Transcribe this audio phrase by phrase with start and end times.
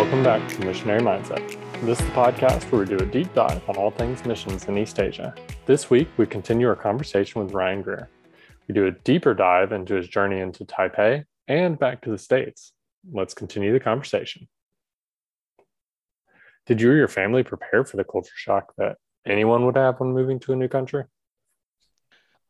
[0.00, 1.46] Welcome back to Missionary Mindset.
[1.82, 4.78] This is the podcast where we do a deep dive on all things missions in
[4.78, 5.34] East Asia.
[5.66, 8.08] This week, we continue our conversation with Ryan Greer.
[8.66, 12.72] We do a deeper dive into his journey into Taipei and back to the States.
[13.12, 14.48] Let's continue the conversation.
[16.64, 20.14] Did you or your family prepare for the culture shock that anyone would have when
[20.14, 21.04] moving to a new country?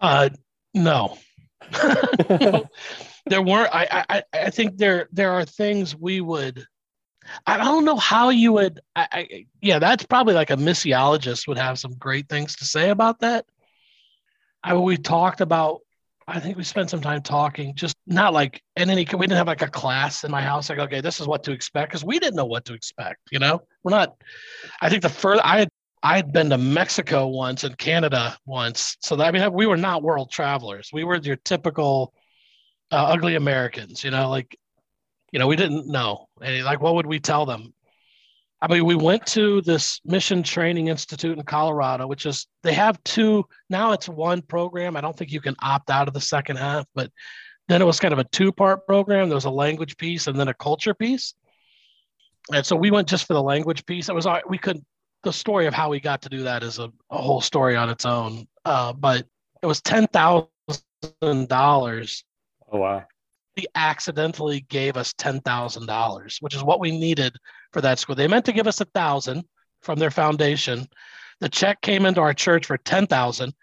[0.00, 0.28] Uh,
[0.72, 1.18] no.
[3.26, 3.74] there weren't.
[3.74, 6.64] I, I I think there there are things we would.
[7.46, 8.80] I don't know how you would.
[8.96, 12.90] I, I yeah, that's probably like a missiologist would have some great things to say
[12.90, 13.46] about that.
[14.62, 15.80] I we talked about.
[16.28, 19.04] I think we spent some time talking, just not like in any.
[19.12, 20.70] We didn't have like a class in my house.
[20.70, 23.20] Like, okay, this is what to expect because we didn't know what to expect.
[23.32, 24.16] You know, we're not.
[24.80, 25.70] I think the further I had
[26.02, 28.96] I had been to Mexico once and Canada once.
[29.00, 30.90] So that, I mean, we were not world travelers.
[30.92, 32.14] We were your typical
[32.90, 34.58] uh, ugly Americans, you know, like,
[35.32, 36.26] you know, we didn't know.
[36.42, 37.72] And like, what would we tell them?
[38.62, 43.02] I mean, we went to this Mission Training Institute in Colorado, which is, they have
[43.04, 44.96] two, now it's one program.
[44.96, 47.10] I don't think you can opt out of the second half, but
[47.68, 49.28] then it was kind of a two part program.
[49.28, 51.34] There was a language piece and then a culture piece.
[52.52, 54.10] And so we went just for the language piece.
[54.10, 54.84] It was, all we could
[55.22, 57.90] the story of how we got to do that is a, a whole story on
[57.90, 58.46] its own.
[58.64, 59.26] Uh, but
[59.62, 60.48] it was ten thousand
[61.48, 62.24] dollars.
[62.70, 63.04] Oh wow!
[63.60, 67.36] He accidentally gave us ten thousand dollars, which is what we needed
[67.72, 68.14] for that school.
[68.14, 69.44] They meant to give us a thousand
[69.82, 70.88] from their foundation.
[71.40, 73.54] The check came into our church for ten thousand,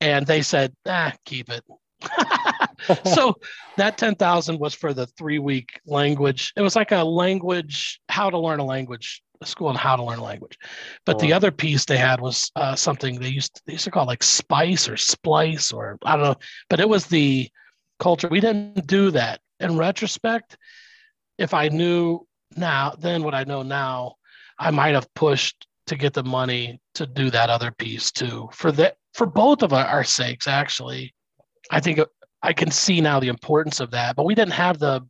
[0.00, 1.62] and they said, "Ah, keep it."
[3.04, 3.34] so
[3.78, 6.52] that 10,000 was for the 3 week language.
[6.54, 10.02] It was like a language how to learn a language a school and how to
[10.02, 10.58] learn a language.
[11.06, 11.18] But oh.
[11.20, 14.06] the other piece they had was uh, something they used to, they used to call
[14.06, 16.36] like spice or splice or I don't know.
[16.68, 17.50] But it was the
[17.98, 18.28] culture.
[18.28, 19.40] We didn't do that.
[19.60, 20.56] In retrospect,
[21.38, 24.16] if I knew now, then what I know now,
[24.58, 28.48] I might have pushed to get the money to do that other piece too.
[28.52, 31.14] For that, for both of our, sakes, actually,
[31.70, 32.00] I think
[32.42, 34.16] I can see now the importance of that.
[34.16, 35.06] But we didn't have the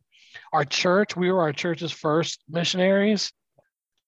[0.53, 1.15] our church.
[1.15, 3.31] We were our church's first missionaries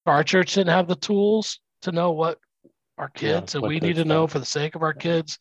[0.07, 2.39] our church didn't have the tools to know what
[2.97, 5.37] our kids yeah, and we need to know for the sake of our kids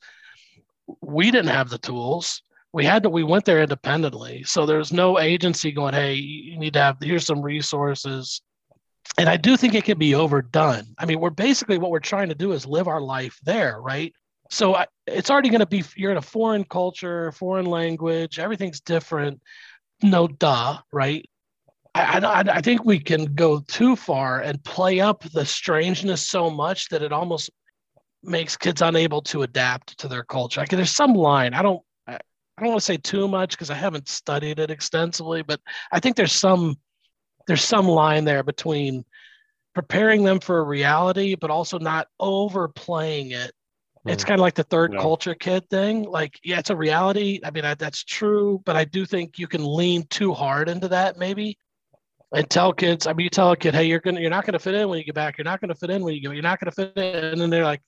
[1.01, 2.43] we didn't have the tools
[2.73, 4.43] we had to we went there independently.
[4.45, 8.41] So there's no agency going hey you need to have here's some resources.
[9.19, 10.85] And i do think it can be overdone.
[10.99, 14.13] I mean we're basically what we're trying to do is live our life there right?
[14.51, 18.81] So I, it's already going to be you're in a foreign culture foreign language everything's
[18.81, 19.41] different.
[20.03, 21.29] No duh right?
[21.95, 26.51] I, I, I think we can go too far and play up the strangeness so
[26.51, 27.49] much that it almost
[28.23, 30.61] makes kids unable to adapt to their culture.
[30.61, 31.55] Like there's some line.
[31.55, 31.83] I don't
[32.57, 35.61] I don't want to say too much because I haven't studied it extensively, but
[35.93, 36.77] I think there's some
[37.47, 39.05] there's some line there between
[39.75, 43.53] preparing them for a reality, but also not overplaying it.
[44.07, 44.13] Mm.
[44.13, 45.01] It's kind of like the third no.
[45.01, 46.05] culture kid thing.
[46.05, 47.41] Like, yeah, it's a reality.
[47.45, 50.89] I mean, I, that's true, but I do think you can lean too hard into
[50.89, 51.59] that maybe
[52.33, 53.07] and tell kids.
[53.07, 54.99] I mean, you tell a kid, "Hey, you're gonna, you're not gonna fit in when
[54.99, 55.39] you get back.
[55.39, 56.31] You're not gonna fit in when you go.
[56.31, 57.83] You're not gonna fit in." And then they're like,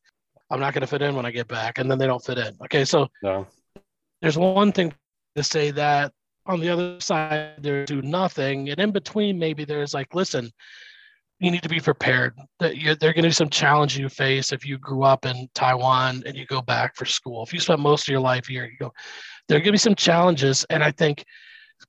[0.51, 2.57] "I'm not gonna fit in when I get back," and then they don't fit in.
[2.65, 3.47] Okay, so no.
[4.23, 4.93] There's one thing
[5.37, 6.13] to say that.
[6.47, 10.51] On the other side, they do nothing, and in between, maybe there's like, "Listen,
[11.41, 12.35] you need to be prepared.
[12.59, 16.23] That are going to be some challenges you face if you grew up in Taiwan
[16.25, 17.43] and you go back for school.
[17.45, 18.93] If you spent most of your life here, you go.
[19.47, 21.23] There are going to be some challenges, and I think,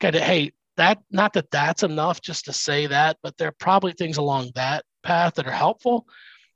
[0.02, 3.56] kind of, hey, that not that that's enough just to say that but there are
[3.60, 6.08] probably things along that path that are helpful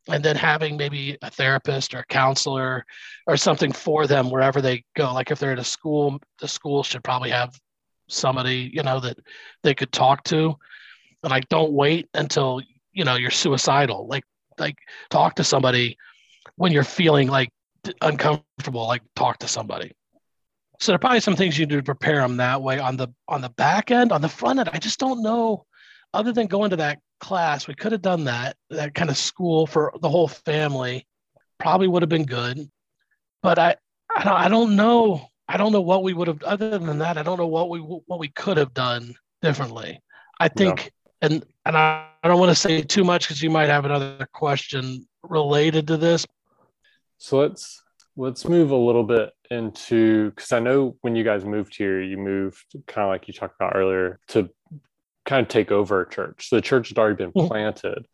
[0.10, 2.86] and then having maybe a therapist or a counselor
[3.28, 6.84] or something for them wherever they go like if they're at a school the school
[6.84, 7.58] should probably have
[8.10, 9.18] somebody you know that
[9.64, 10.56] they could talk to
[11.24, 12.62] and like don't wait until
[12.92, 14.24] you know you're suicidal like
[14.60, 14.76] like
[15.10, 15.98] talk to somebody
[16.56, 17.50] when you're feeling like
[18.02, 19.94] uncomfortable like talk to somebody
[20.80, 23.08] so there are probably some things you do to prepare them that way on the
[23.30, 24.12] on the back end.
[24.12, 25.66] On the front end, I just don't know.
[26.14, 29.66] Other than going to that class, we could have done that that kind of school
[29.66, 31.08] for the whole family.
[31.58, 32.70] Probably would have been good,
[33.42, 33.76] but I
[34.16, 35.28] I don't, I don't know.
[35.48, 36.44] I don't know what we would have.
[36.44, 40.02] Other than that, I don't know what we what we could have done differently.
[40.40, 40.92] I think,
[41.22, 41.28] no.
[41.28, 44.28] and and I, I don't want to say too much because you might have another
[44.34, 46.26] question related to this.
[47.18, 47.82] So let's
[48.18, 52.18] let's move a little bit into because I know when you guys moved here, you
[52.18, 54.50] moved kind of like you talked about earlier to
[55.26, 56.50] kind of take over a church.
[56.50, 57.48] So the church had already been mm-hmm.
[57.48, 58.06] planted.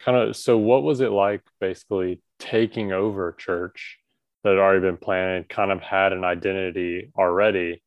[0.00, 3.98] Kind of so what was it like basically taking over a church
[4.42, 7.82] that had already been planted, kind of had an identity already,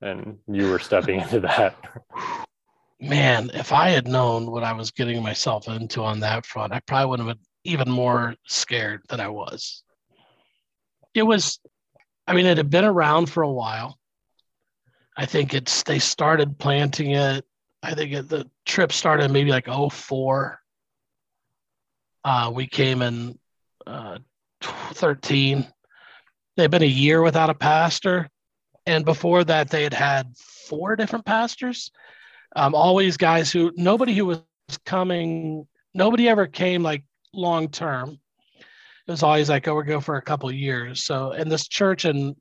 [0.00, 1.76] and you were stepping into that?
[3.00, 6.80] man, if I had known what I was getting myself into on that front, I
[6.80, 9.82] probably would have been even more scared than I was.
[11.14, 11.60] It was,
[12.26, 13.98] I mean, it had been around for a while.
[15.16, 17.44] I think it's they started planting it.
[17.84, 20.58] I think it, the trip started maybe like 04.
[22.24, 23.38] Uh, we came in
[23.86, 24.18] uh,
[24.62, 25.66] 13.
[26.56, 28.30] They'd been a year without a pastor.
[28.86, 31.90] And before that, they had had four different pastors.
[32.56, 34.40] Um, always guys who nobody who was
[34.86, 37.04] coming, nobody ever came like
[37.34, 38.18] long term.
[39.06, 41.04] It was always like, oh, we're going for a couple years.
[41.04, 42.34] So, in this church, and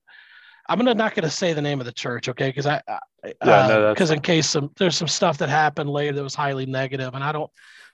[0.70, 2.48] I'm gonna not gonna say the name of the church, okay?
[2.48, 2.82] Because I,
[3.26, 6.66] yeah, no, uh, in case some there's some stuff that happened later that was highly
[6.66, 7.50] negative, and I don't,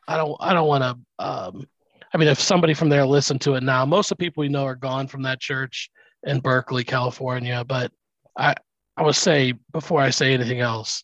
[0.07, 1.23] I don't, I don't want to.
[1.23, 1.67] Um,
[2.13, 4.49] I mean, if somebody from there listened to it now, most of the people we
[4.49, 5.89] know are gone from that church
[6.23, 7.63] in Berkeley, California.
[7.63, 7.91] But
[8.37, 8.55] I,
[8.97, 11.03] I would say before I say anything else,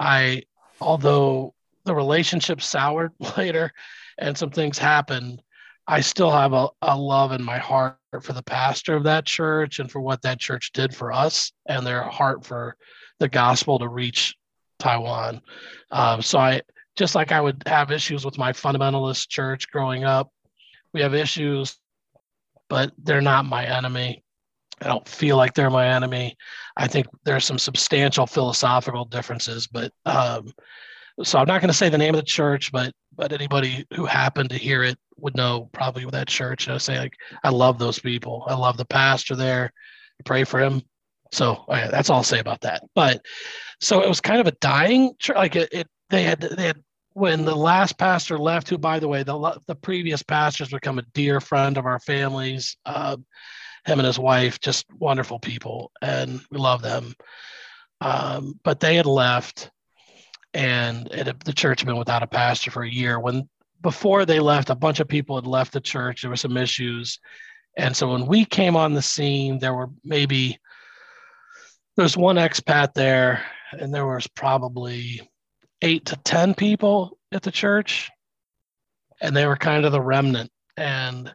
[0.00, 0.44] I,
[0.80, 3.72] although the relationship soured later,
[4.18, 5.42] and some things happened,
[5.86, 9.78] I still have a, a love in my heart for the pastor of that church
[9.78, 12.76] and for what that church did for us and their heart for
[13.22, 14.34] the gospel to reach
[14.80, 15.40] Taiwan.
[15.92, 16.62] Um, so I
[16.96, 20.30] just like I would have issues with my fundamentalist church growing up.
[20.92, 21.78] We have issues,
[22.68, 24.24] but they're not my enemy.
[24.80, 26.36] I don't feel like they're my enemy.
[26.76, 30.52] I think there's some substantial philosophical differences, but um,
[31.22, 34.04] so I'm not going to say the name of the church, but but anybody who
[34.04, 36.68] happened to hear it would know probably that church.
[36.68, 37.14] I say like
[37.44, 38.44] I love those people.
[38.48, 39.72] I love the pastor there.
[40.18, 40.82] I pray for him.
[41.32, 42.82] So oh that's all I'll say about that.
[42.94, 43.24] But
[43.80, 45.14] so it was kind of a dying.
[45.28, 46.82] Like it, it they had they had
[47.14, 51.06] when the last pastor left, who by the way the the previous pastors become a
[51.14, 52.76] dear friend of our families.
[52.84, 53.16] Uh,
[53.84, 57.14] him and his wife, just wonderful people, and we love them.
[58.00, 59.72] Um, but they had left
[60.54, 63.18] and it, the church had been without a pastor for a year.
[63.18, 63.48] When
[63.80, 66.22] before they left, a bunch of people had left the church.
[66.22, 67.18] There were some issues,
[67.76, 70.58] and so when we came on the scene, there were maybe
[71.96, 75.20] there's one expat there, and there was probably
[75.82, 78.10] eight to ten people at the church,
[79.20, 80.50] and they were kind of the remnant.
[80.76, 81.32] And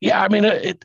[0.00, 0.84] yeah, I mean it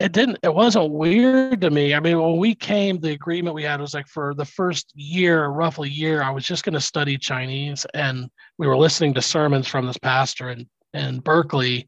[0.00, 3.62] it didn't it wasn't weird to me i mean when we came the agreement we
[3.62, 7.18] had was like for the first year roughly year i was just going to study
[7.18, 11.86] chinese and we were listening to sermons from this pastor in, in berkeley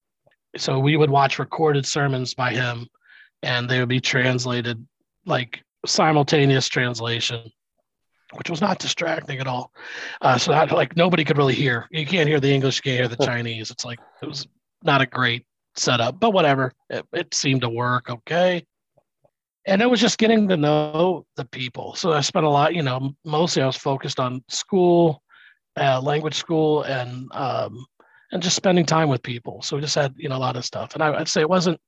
[0.57, 2.87] so we would watch recorded sermons by him
[3.43, 4.87] and they would be translated
[5.25, 7.51] like simultaneous translation
[8.35, 9.71] which was not distracting at all
[10.23, 12.99] uh, so that like nobody could really hear you can't hear the english you can't
[12.99, 14.47] hear the chinese it's like it was
[14.83, 15.45] not a great
[15.77, 16.73] setup, but whatever.
[16.91, 18.65] It, it seemed to work okay.
[19.67, 21.95] And it was just getting to know the people.
[21.95, 25.23] So I spent a lot, you know, mostly I was focused on school,
[25.77, 27.85] uh, language school, and um,
[28.31, 29.63] and just spending time with people.
[29.63, 30.95] So we just had, you know, a lot of stuff.
[30.95, 31.81] And I, I'd say it wasn't.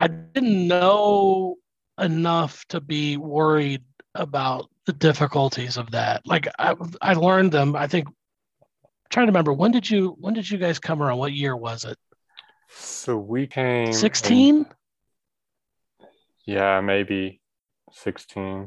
[0.00, 1.56] I didn't know
[1.98, 3.82] enough to be worried
[4.14, 6.22] about the difficulties of that.
[6.26, 7.76] Like I, I learned them.
[7.76, 8.08] I think.
[8.08, 11.18] I'm trying to remember when did you when did you guys come around?
[11.18, 11.98] What year was it?
[12.74, 14.66] So we came 16?
[16.46, 17.40] Yeah, maybe
[17.92, 18.66] 16.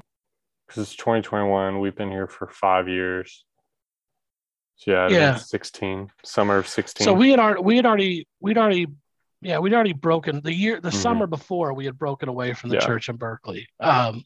[0.68, 1.80] Because it's 2021.
[1.80, 3.46] We've been here for five years.
[4.78, 5.36] So yeah, yeah.
[5.36, 6.10] 16.
[6.24, 7.06] Summer of 16.
[7.06, 8.88] So we had already we had already we'd already
[9.46, 10.98] yeah, we'd already broken the year the mm-hmm.
[10.98, 12.86] summer before we had broken away from the yeah.
[12.86, 13.68] church in Berkeley.
[13.80, 14.24] Um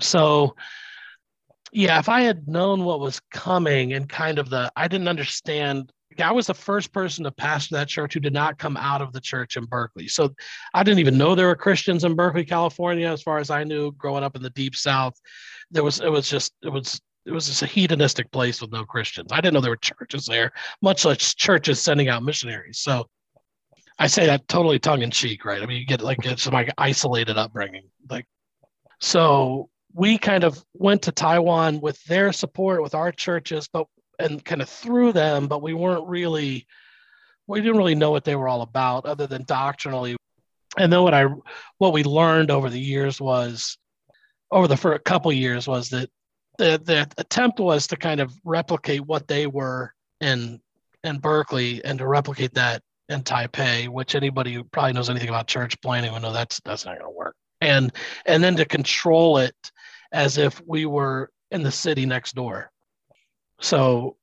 [0.00, 0.56] so
[1.70, 5.92] yeah, if I had known what was coming and kind of the I didn't understand
[6.18, 9.12] I was the first person to pastor that church who did not come out of
[9.12, 10.08] the church in Berkeley.
[10.08, 10.34] So
[10.74, 13.08] I didn't even know there were Christians in Berkeley, California.
[13.08, 15.14] As far as I knew, growing up in the deep South,
[15.70, 18.84] there was it was just it was it was just a hedonistic place with no
[18.84, 19.30] Christians.
[19.30, 20.52] I didn't know there were churches there,
[20.82, 22.78] much less churches sending out missionaries.
[22.78, 23.06] So
[23.98, 25.62] I say that totally tongue in cheek, right?
[25.62, 28.26] I mean, you get like it's like isolated upbringing, like
[29.00, 29.70] so.
[29.94, 33.86] We kind of went to Taiwan with their support, with our churches, but
[34.18, 36.66] and kind of through them, but we weren't really,
[37.46, 40.16] we didn't really know what they were all about other than doctrinally.
[40.76, 41.26] And then what I,
[41.78, 43.78] what we learned over the years was,
[44.50, 46.10] over the a couple years was that
[46.58, 50.60] the the attempt was to kind of replicate what they were in
[51.04, 55.46] in Berkeley and to replicate that in Taipei, which anybody who probably knows anything about
[55.46, 57.36] church planting would know that's that's not going to work.
[57.60, 57.92] And
[58.26, 59.56] and then to control it
[60.12, 62.70] as if we were in the city next door.
[63.60, 64.16] So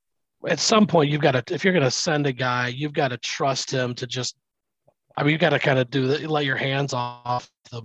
[0.47, 3.09] at some point, you've got to, if you're going to send a guy, you've got
[3.09, 4.35] to trust him to just,
[5.17, 7.81] I mean, you've got to kind of do that, let your hands off the,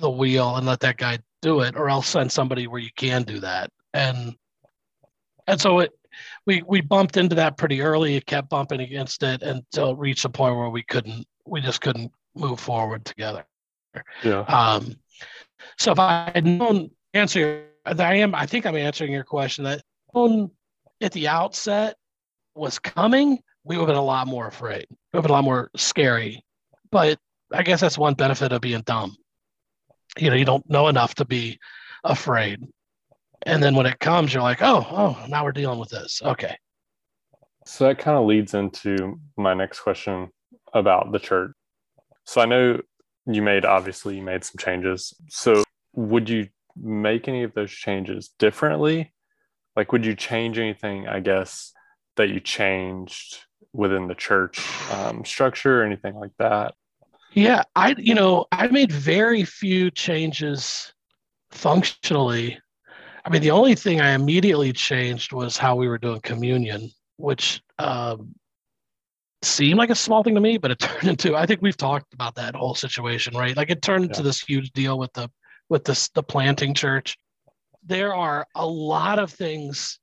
[0.00, 3.22] the wheel and let that guy do it, or else send somebody where you can
[3.22, 3.70] do that.
[3.92, 4.34] And,
[5.46, 5.92] and so it,
[6.46, 8.16] we we bumped into that pretty early.
[8.16, 11.80] It kept bumping against it until it reached a point where we couldn't, we just
[11.80, 13.44] couldn't move forward together.
[14.22, 14.40] Yeah.
[14.40, 14.96] Um,
[15.78, 19.82] so if I had known answer, I am, I think I'm answering your question that
[21.00, 21.96] at the outset
[22.54, 24.82] was coming, we would have been a lot more afraid.
[24.82, 26.44] It would have been a lot more scary.
[26.90, 27.18] But
[27.52, 29.16] I guess that's one benefit of being dumb.
[30.18, 31.58] You know, you don't know enough to be
[32.04, 32.60] afraid.
[33.42, 36.20] And then when it comes, you're like, oh, oh, now we're dealing with this.
[36.24, 36.56] Okay.
[37.66, 40.28] So that kind of leads into my next question
[40.72, 41.52] about the church.
[42.24, 42.80] So I know
[43.26, 45.14] you made obviously you made some changes.
[45.28, 45.62] So
[45.94, 49.12] would you make any of those changes differently?
[49.76, 51.72] Like would you change anything, I guess,
[52.16, 53.38] that you changed
[53.72, 54.60] within the church
[54.92, 56.74] um, structure or anything like that?
[57.32, 60.92] Yeah, I you know, I made very few changes
[61.50, 62.58] functionally.
[63.24, 67.62] I mean, the only thing I immediately changed was how we were doing communion, which
[67.78, 68.34] um,
[69.42, 72.12] seemed like a small thing to me, but it turned into I think we've talked
[72.12, 73.56] about that whole situation, right?
[73.56, 75.30] Like it turned into this huge deal with the
[75.68, 77.16] with this the planting church.
[77.86, 79.98] There are a lot of things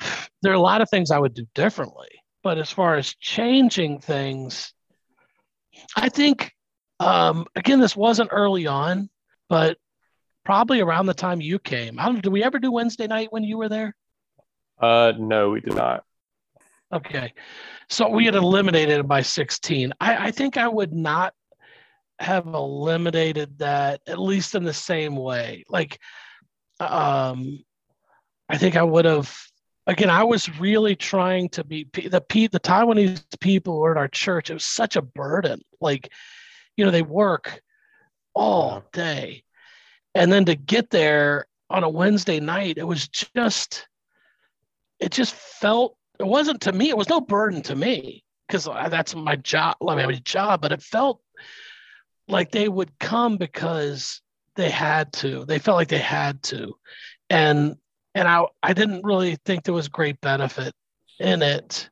[0.42, 2.08] there are a lot of things I would do differently.
[2.42, 4.72] But as far as changing things,
[5.96, 6.52] I think
[7.00, 9.10] um, again, this wasn't early on,
[9.48, 9.76] but
[10.46, 11.96] probably around the time you came.
[11.96, 13.96] How did we ever do Wednesday night when you were there?
[14.80, 16.04] Uh, no, we did not.
[16.92, 17.34] Okay.
[17.88, 19.92] So we had eliminated it by 16.
[20.00, 21.34] I, I think I would not
[22.20, 25.64] have eliminated that at least in the same way.
[25.68, 25.98] Like,
[26.78, 27.64] um,
[28.48, 29.36] I think I would have.
[29.88, 34.50] Again, I was really trying to be the the Taiwanese people were at our church.
[34.50, 35.60] It was such a burden.
[35.80, 36.12] Like,
[36.76, 37.60] you know, they work
[38.34, 39.44] all day,
[40.16, 43.86] and then to get there on a Wednesday night, it was just,
[44.98, 46.88] it just felt it wasn't to me.
[46.88, 49.76] It was no burden to me because that's my job.
[49.86, 51.20] I mean, my job, but it felt
[52.28, 54.22] like they would come because
[54.54, 55.44] they had to.
[55.44, 56.74] They felt like they had to,
[57.28, 57.76] and
[58.14, 60.72] and I I didn't really think there was great benefit
[61.20, 61.90] in it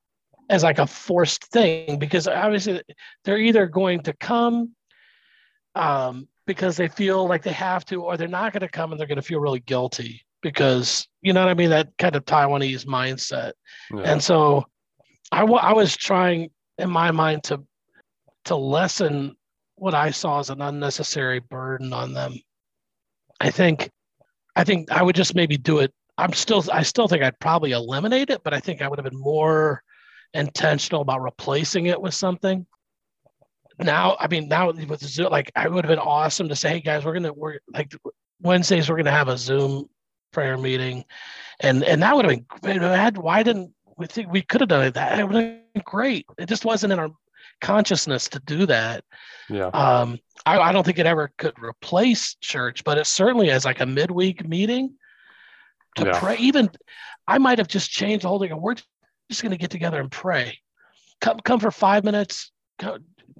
[0.49, 2.83] as like a forced thing because obviously
[3.25, 4.75] they're either going to come
[5.75, 9.01] um, because they feel like they have to, or they're not going to come and
[9.01, 12.25] they're going to feel really guilty because you know what I mean that kind of
[12.25, 13.53] Taiwanese mindset.
[13.93, 14.03] Yeah.
[14.03, 14.67] And so
[15.33, 17.65] I, w- I was trying in my mind to
[18.45, 19.37] to lessen
[19.77, 22.35] what I saw as an unnecessary burden on them.
[23.41, 23.91] I think
[24.55, 25.93] I think I would just maybe do it.
[26.19, 29.11] I'm still I still think I'd probably eliminate it, but I think I would have
[29.11, 29.83] been more
[30.35, 32.67] intentional about replacing it with something.
[33.79, 36.81] Now, I mean, now with Zoom, like I would have been awesome to say, hey
[36.81, 37.93] guys, we're gonna we're like
[38.41, 39.89] Wednesdays we're gonna have a Zoom
[40.33, 41.05] prayer meeting,
[41.61, 43.19] and and that would have been had.
[43.19, 44.95] Why didn't we think we could have done it?
[44.95, 46.27] That it would have been great.
[46.39, 47.11] It just wasn't in our
[47.61, 49.05] consciousness to do that.
[49.49, 49.67] Yeah.
[49.69, 53.81] Um, I, I don't think it ever could replace church, but it certainly as like
[53.81, 54.95] a midweek meeting
[55.97, 56.19] to yeah.
[56.19, 56.37] pray.
[56.37, 56.71] Even
[57.27, 58.55] I might have just changed the whole thing.
[58.61, 58.75] We're
[59.31, 60.59] just going to get together and pray.
[61.21, 62.53] Come, come for five minutes.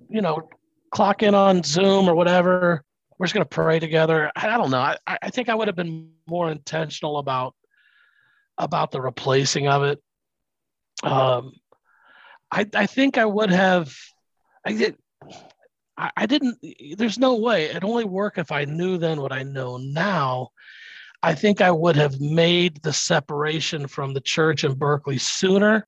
[0.09, 0.49] You know,
[0.91, 2.85] clock in on Zoom or whatever
[3.19, 4.31] we're just going to pray together.
[4.35, 4.79] I, don't know.
[4.79, 7.55] I, I think I would have been more intentional about
[8.57, 10.01] about the replacing of it.
[11.03, 11.53] Um,
[12.51, 13.93] I I think I would have.
[14.65, 14.97] I did.
[15.97, 16.59] I, I didn't.
[16.97, 17.65] There's no way.
[17.65, 20.51] It'd only work if I knew then what I know now.
[21.23, 25.87] I think I would have made the separation from the church in Berkeley sooner.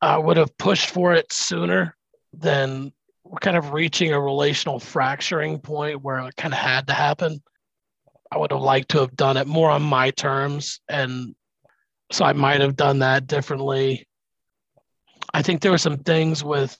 [0.00, 1.96] I would have pushed for it sooner
[2.32, 2.92] than
[3.24, 7.42] we're kind of reaching a relational fracturing point where it kind of had to happen.
[8.30, 10.80] I would have liked to have done it more on my terms.
[10.88, 11.34] And
[12.12, 14.06] so I might have done that differently.
[15.34, 16.76] I think there were some things with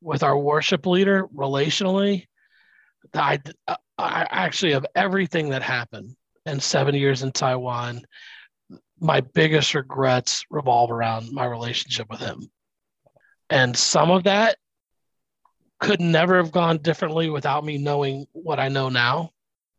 [0.00, 2.26] with our worship leader relationally
[3.12, 3.22] that
[3.66, 6.14] I, uh, I actually of everything that happened
[6.44, 8.02] in seven years in Taiwan,
[9.00, 12.48] my biggest regrets revolve around my relationship with him.
[13.48, 14.56] And some of that
[15.84, 19.30] could never have gone differently without me knowing what I know now.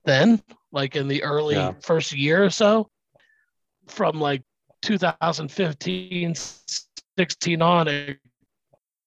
[0.05, 1.73] Then, like in the early yeah.
[1.81, 2.89] first year or so,
[3.87, 4.43] from like
[4.83, 6.35] 2015,
[7.17, 8.19] 16 on, it,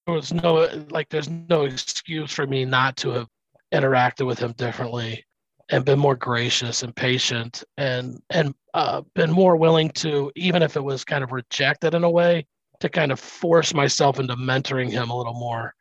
[0.07, 3.29] there was no like there's no excuse for me not to have
[3.73, 5.25] interacted with him differently
[5.69, 10.77] and been more gracious and patient and and uh, been more willing to even if
[10.77, 12.47] it was kind of rejected in a way
[12.81, 15.75] to kind of force myself into mentoring him a little more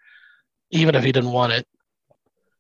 [0.71, 1.67] even if he didn't want it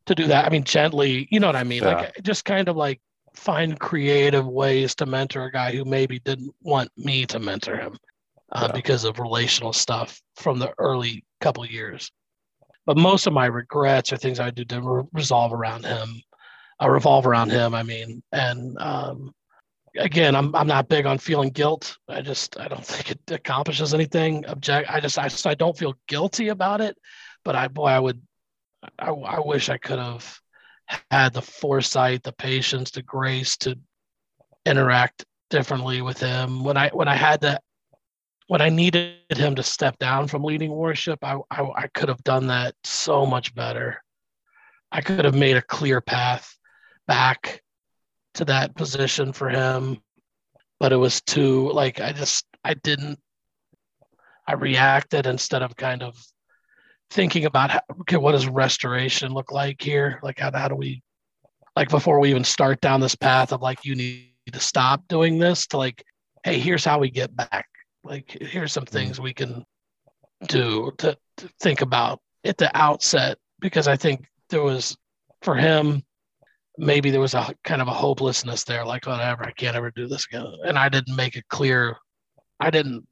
[0.05, 0.45] to do that.
[0.45, 1.83] I mean, gently, you know what I mean?
[1.83, 1.95] Yeah.
[1.95, 3.01] Like just kind of like
[3.35, 7.97] find creative ways to mentor a guy who maybe didn't want me to mentor him
[8.51, 8.71] uh, yeah.
[8.71, 12.11] because of relational stuff from the early couple years.
[12.85, 16.21] But most of my regrets are things I do to re- resolve around him,
[16.81, 17.75] uh, revolve around him.
[17.75, 19.33] I mean, and um,
[19.97, 21.97] again, I'm I'm not big on feeling guilt.
[22.07, 24.45] I just I don't think it accomplishes anything.
[24.45, 24.89] Object.
[24.89, 26.97] I just I just I don't feel guilty about it.
[27.47, 28.21] But I boy, I would.
[28.99, 30.37] I, I wish I could have
[31.09, 33.79] had the foresight, the patience, the grace to
[34.65, 36.65] interact differently with him.
[36.65, 37.57] When I when I had to
[38.47, 42.21] when I needed him to step down from leading worship, I, I, I could have
[42.25, 44.03] done that so much better.
[44.91, 46.53] I could have made a clear path
[47.07, 47.63] back
[48.33, 49.99] to that position for him,
[50.81, 53.19] but it was too like I just I didn't.
[54.45, 56.21] I reacted instead of kind of
[57.09, 60.19] thinking about how, okay, what does restoration look like here?
[60.23, 61.01] Like how, how do we
[61.75, 65.37] like before we even start down this path of like you need to stop doing
[65.37, 66.03] this to like,
[66.43, 67.67] hey, here's how we get back.
[68.03, 68.95] Like here's some mm-hmm.
[68.95, 69.63] things we can
[70.47, 74.95] do to, to think about at the outset because I think there was
[75.41, 76.03] for him
[76.77, 80.07] maybe there was a kind of a hopelessness there like whatever i can't ever do
[80.07, 81.97] this again and i didn't make it clear
[82.59, 83.05] i didn't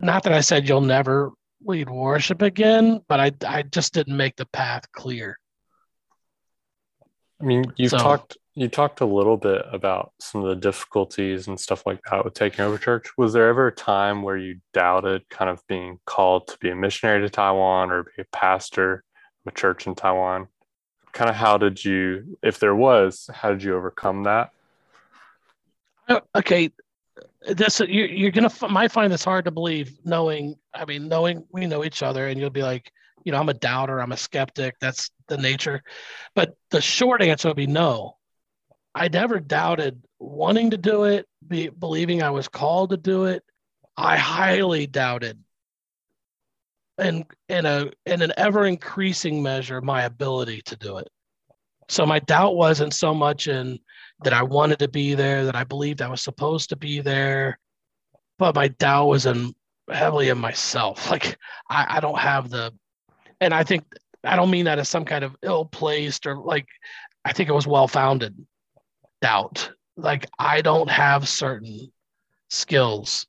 [0.00, 1.32] not that i said you'll never
[1.66, 5.38] lead worship again, but I I just didn't make the path clear.
[7.40, 11.48] I mean, you've so, talked you talked a little bit about some of the difficulties
[11.48, 13.08] and stuff like that with taking over church.
[13.16, 16.76] Was there ever a time where you doubted kind of being called to be a
[16.76, 19.04] missionary to Taiwan or be a pastor
[19.46, 20.48] of a church in Taiwan?
[21.12, 24.50] Kind of how did you, if there was, how did you overcome that?
[26.08, 26.70] Uh, okay,
[27.54, 31.66] this you're, you're gonna might find this hard to believe knowing i mean knowing we
[31.66, 32.90] know each other and you'll be like
[33.24, 35.82] you know i'm a doubter i'm a skeptic that's the nature.
[36.34, 38.16] But the short answer would be no.
[38.94, 43.42] I never doubted wanting to do it be, believing i was called to do it.
[43.96, 45.42] I highly doubted
[46.98, 51.08] and in a in an ever increasing measure my ability to do it.
[51.88, 53.78] So my doubt wasn't so much in
[54.24, 57.58] that I wanted to be there, that I believed I was supposed to be there.
[58.38, 59.54] But my doubt was in
[59.90, 61.10] heavily in myself.
[61.10, 61.36] Like
[61.68, 62.72] I, I don't have the,
[63.40, 63.84] and I think
[64.24, 66.66] I don't mean that as some kind of ill placed or like
[67.24, 68.34] I think it was well founded
[69.20, 69.70] doubt.
[69.96, 71.92] Like I don't have certain
[72.50, 73.26] skills.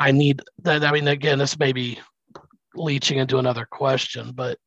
[0.00, 0.84] I need that.
[0.84, 1.98] I mean, again, this may be
[2.74, 4.58] leaching into another question, but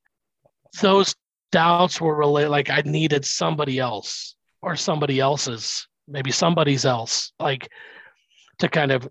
[0.81, 1.15] those
[1.51, 7.69] doubts were related like I needed somebody else or somebody else's, maybe somebody's else, like
[8.59, 9.07] to kind of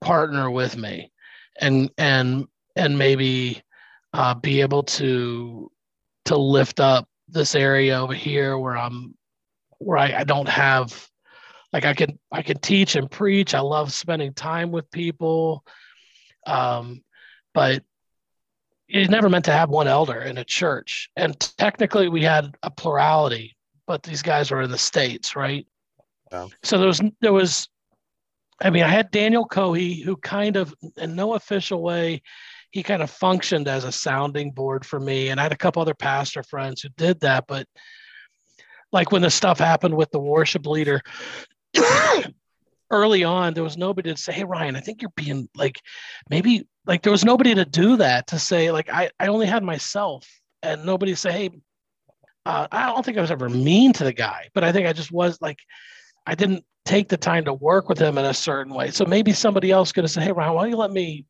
[0.00, 1.10] partner with me
[1.60, 3.62] and and and maybe
[4.12, 5.70] uh, be able to
[6.24, 9.14] to lift up this area over here where I'm
[9.78, 11.08] where I, I don't have
[11.72, 13.54] like I can I can teach and preach.
[13.54, 15.64] I love spending time with people.
[16.46, 17.02] Um,
[17.54, 17.82] but
[18.88, 21.10] it's never meant to have one elder in a church.
[21.16, 23.56] And technically we had a plurality
[23.90, 25.66] but these guys were in the states, right?
[26.30, 26.46] Yeah.
[26.62, 27.68] So there was there was,
[28.62, 32.22] I mean, I had Daniel Cohey, who kind of, in no official way,
[32.70, 35.82] he kind of functioned as a sounding board for me, and I had a couple
[35.82, 37.46] other pastor friends who did that.
[37.48, 37.66] But
[38.92, 41.00] like when the stuff happened with the worship leader.
[42.92, 45.80] early on, there was nobody to say, Hey, Ryan, I think you're being like,
[46.28, 49.62] maybe like there was nobody to do that to say, like, I, I only had
[49.62, 50.28] myself
[50.62, 51.50] and nobody say, Hey,
[52.50, 54.92] uh, I don't think I was ever mean to the guy, but I think I
[54.92, 55.58] just was like,
[56.26, 58.90] I didn't take the time to work with him in a certain way.
[58.90, 61.26] So maybe somebody else could have said, "Hey, Ryan, why don't you let me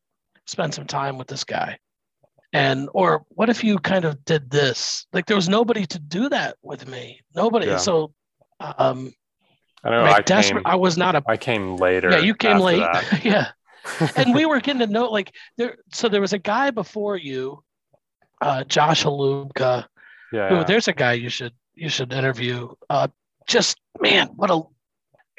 [0.47, 1.77] spend some time with this guy?"
[2.53, 5.05] And or what if you kind of did this?
[5.13, 7.21] Like there was nobody to do that with me.
[7.35, 7.67] Nobody.
[7.67, 7.77] Yeah.
[7.77, 8.13] So
[8.59, 9.13] um,
[9.83, 10.03] I know.
[10.03, 11.23] I, came, I was not a.
[11.27, 12.09] I came later.
[12.09, 12.83] Yeah, you came late.
[13.23, 13.49] yeah,
[14.15, 15.77] and we were getting to know like there.
[15.93, 17.63] So there was a guy before you,
[18.41, 19.85] uh, Josh Halubka,
[20.31, 22.69] yeah, Ooh, there's a guy you should you should interview.
[22.89, 23.07] Uh,
[23.47, 24.61] just man, what a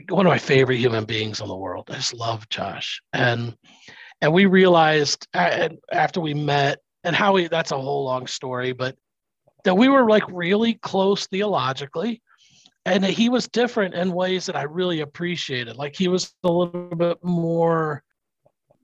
[0.09, 1.89] one of my favorite human beings in the world.
[1.91, 3.57] I just love Josh, and
[4.21, 8.97] and we realized after we met and how we that's a whole long story, but
[9.65, 12.23] that we were like really close theologically,
[12.85, 15.77] and he was different in ways that I really appreciated.
[15.77, 18.03] Like he was a little bit more,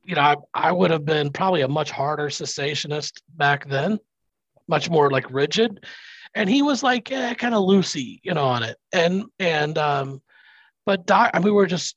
[0.05, 3.99] you know, I, I would have been probably a much harder cessationist back then
[4.69, 5.85] much more like rigid
[6.35, 10.21] and he was like eh, kind of loosey you know on it and and um
[10.87, 11.97] but doc I mean, we were just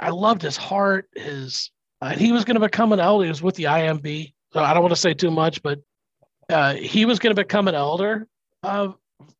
[0.00, 1.70] i loved his heart his
[2.00, 4.74] uh, he was going to become an elder he was with the imb so i
[4.74, 5.80] don't want to say too much but
[6.50, 8.26] uh, he was going to become an elder
[8.64, 8.88] uh,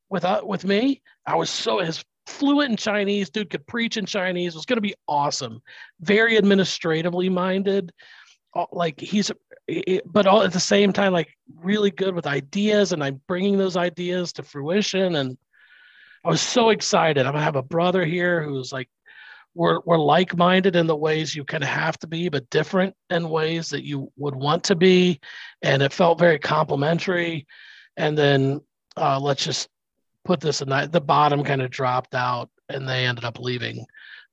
[0.09, 3.31] with uh, with me i was so his fluent in Chinese.
[3.31, 4.55] Dude could preach in Chinese.
[4.55, 5.63] Was going to be awesome.
[6.01, 7.93] Very administratively minded.
[8.71, 9.31] Like he's,
[10.05, 13.77] but all at the same time, like really good with ideas, and I'm bringing those
[13.77, 15.16] ideas to fruition.
[15.16, 15.37] And
[16.25, 17.27] I was so excited.
[17.27, 18.88] I'm gonna have a brother here who's like,
[19.55, 23.29] we're we're like-minded in the ways you kind of have to be, but different in
[23.29, 25.20] ways that you would want to be,
[25.61, 27.46] and it felt very complementary.
[27.96, 28.61] And then
[28.96, 29.68] uh, let's just
[30.25, 33.85] put this in that the bottom kind of dropped out and they ended up leaving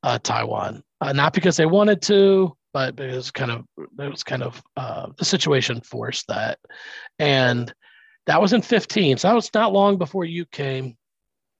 [0.03, 0.83] uh, Taiwan.
[1.01, 4.61] Uh, not because they wanted to, but it was kind of it was kind of
[4.77, 6.59] uh, the situation forced that.
[7.17, 7.73] And
[8.27, 9.17] that was in 15.
[9.17, 10.95] So that was not long before you came,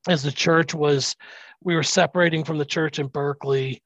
[0.07, 1.15] as the church was,
[1.63, 3.81] we were separating from the church in Berkeley.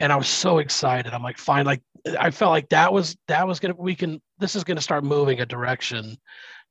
[0.00, 1.12] And I was so excited.
[1.12, 1.82] I'm like, fine, like
[2.18, 5.40] I felt like that was that was gonna we can this is gonna start moving
[5.40, 6.16] a direction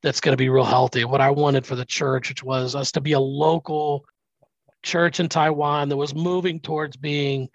[0.03, 1.05] that's to be real healthy.
[1.05, 4.05] What I wanted for the church, which was us to be a local
[4.83, 7.49] church in Taiwan that was moving towards being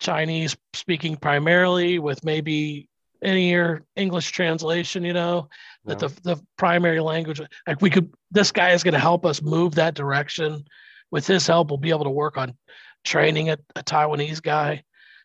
[0.00, 2.88] Chinese speaking primarily with maybe
[3.22, 3.54] any
[3.96, 5.48] English translation, you know,
[5.86, 5.94] yeah.
[5.94, 9.42] that the, the primary language, like we could, this guy is going to help us
[9.42, 10.64] move that direction.
[11.10, 12.56] With his help, we'll be able to work on
[13.04, 14.82] training a, a Taiwanese guy,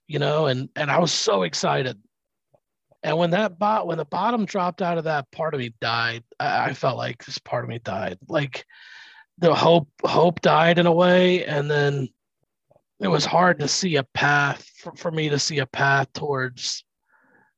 [0.07, 1.97] you know, and, and I was so excited.
[3.01, 6.23] And when that bot when the bottom dropped out of that, part of me died.
[6.39, 8.17] I, I felt like this part of me died.
[8.27, 8.65] Like
[9.37, 12.09] the hope hope died in a way, and then
[12.99, 16.83] it was hard to see a path for, for me to see a path towards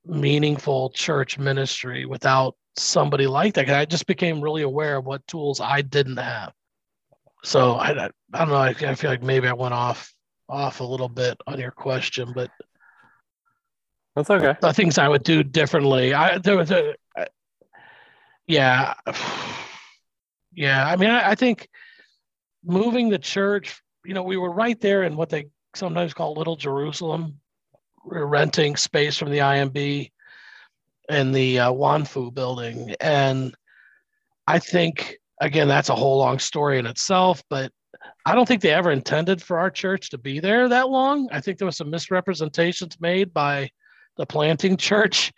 [0.05, 3.69] meaningful church ministry without somebody like that.
[3.69, 6.53] I just became really aware of what tools I didn't have.
[7.43, 8.55] So I, I, I don't know.
[8.55, 10.13] I, I feel like maybe I went off
[10.47, 12.51] off a little bit on your question, but
[14.15, 14.55] that's okay.
[14.61, 16.13] The things I would do differently.
[16.13, 16.95] I there was a,
[18.47, 18.93] yeah,
[20.53, 20.87] yeah.
[20.87, 21.69] I mean, I, I think
[22.63, 23.81] moving the church.
[24.05, 27.39] You know, we were right there in what they sometimes call Little Jerusalem.
[28.05, 30.11] We are renting space from the IMB
[31.09, 33.53] in the uh, Wanfu building, and
[34.47, 37.43] I think again that's a whole long story in itself.
[37.49, 37.71] But
[38.25, 41.29] I don't think they ever intended for our church to be there that long.
[41.31, 43.69] I think there was some misrepresentations made by
[44.17, 45.31] the planting church.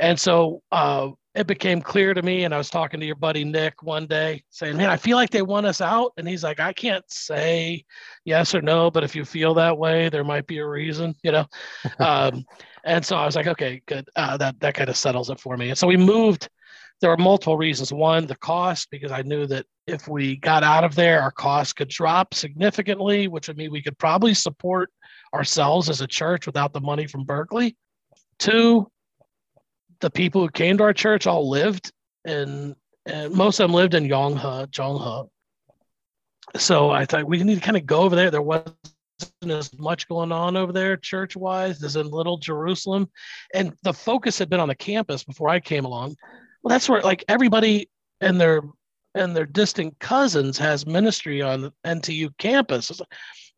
[0.00, 3.44] And so uh, it became clear to me, and I was talking to your buddy
[3.44, 6.58] Nick one day, saying, "Man, I feel like they want us out." And he's like,
[6.58, 7.84] "I can't say
[8.24, 11.32] yes or no, but if you feel that way, there might be a reason, you
[11.32, 11.46] know."
[12.00, 12.44] um,
[12.84, 14.08] and so I was like, "Okay, good.
[14.16, 16.48] Uh, that that kind of settles it for me." And so we moved.
[17.00, 17.92] There were multiple reasons.
[17.92, 21.72] One, the cost, because I knew that if we got out of there, our costs
[21.72, 24.90] could drop significantly, which would mean we could probably support
[25.32, 27.76] ourselves as a church without the money from Berkeley.
[28.38, 28.90] Two,
[30.00, 31.92] the people who came to our church all lived
[32.24, 32.74] in,
[33.06, 35.28] and most of them lived in Yonghe, Zhonghe.
[36.56, 38.30] So I thought we need to kind of go over there.
[38.30, 38.74] There wasn't
[39.46, 43.08] as much going on over there church wise as in Little Jerusalem.
[43.54, 46.16] And the focus had been on the campus before I came along.
[46.62, 47.88] Well, that's where like everybody
[48.20, 48.62] and their
[49.14, 53.00] and their distant cousins has ministry on the NTU campus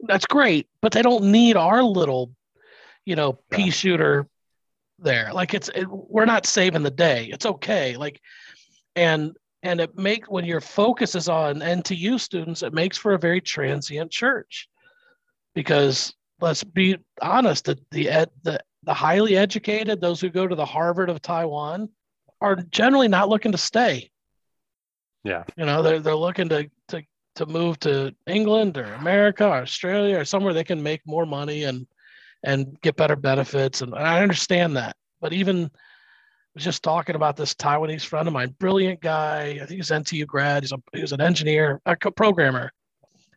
[0.03, 2.33] that's great, but they don't need our little,
[3.05, 4.27] you know, pea shooter
[5.03, 5.33] there.
[5.33, 7.29] Like it's it, we're not saving the day.
[7.33, 7.97] It's okay.
[7.97, 8.21] Like,
[8.97, 13.19] and and it make when your focus is on NTU students, it makes for a
[13.19, 14.69] very transient church,
[15.55, 20.57] because let's be honest, the the ed, the the highly educated, those who go to
[20.57, 21.89] the Harvard of Taiwan,
[22.41, 24.11] are generally not looking to stay.
[25.25, 27.03] Yeah, you know, they're they're looking to to
[27.37, 31.65] to move to England or America or Australia or somewhere they can make more money
[31.65, 31.87] and
[32.45, 33.83] and get better benefits.
[33.83, 34.97] And I understand that.
[35.21, 35.71] But even
[36.55, 39.59] was just talking about this Taiwanese friend of mine, brilliant guy.
[39.63, 40.63] I think he's NTU grad.
[40.63, 42.71] He's a he was an engineer, a programmer.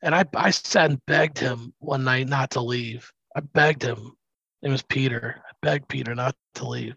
[0.02, 3.12] And I I sat and begged him one night not to leave.
[3.36, 4.13] I begged him.
[4.62, 5.41] It was Peter.
[5.48, 6.96] I begged Peter not to leave.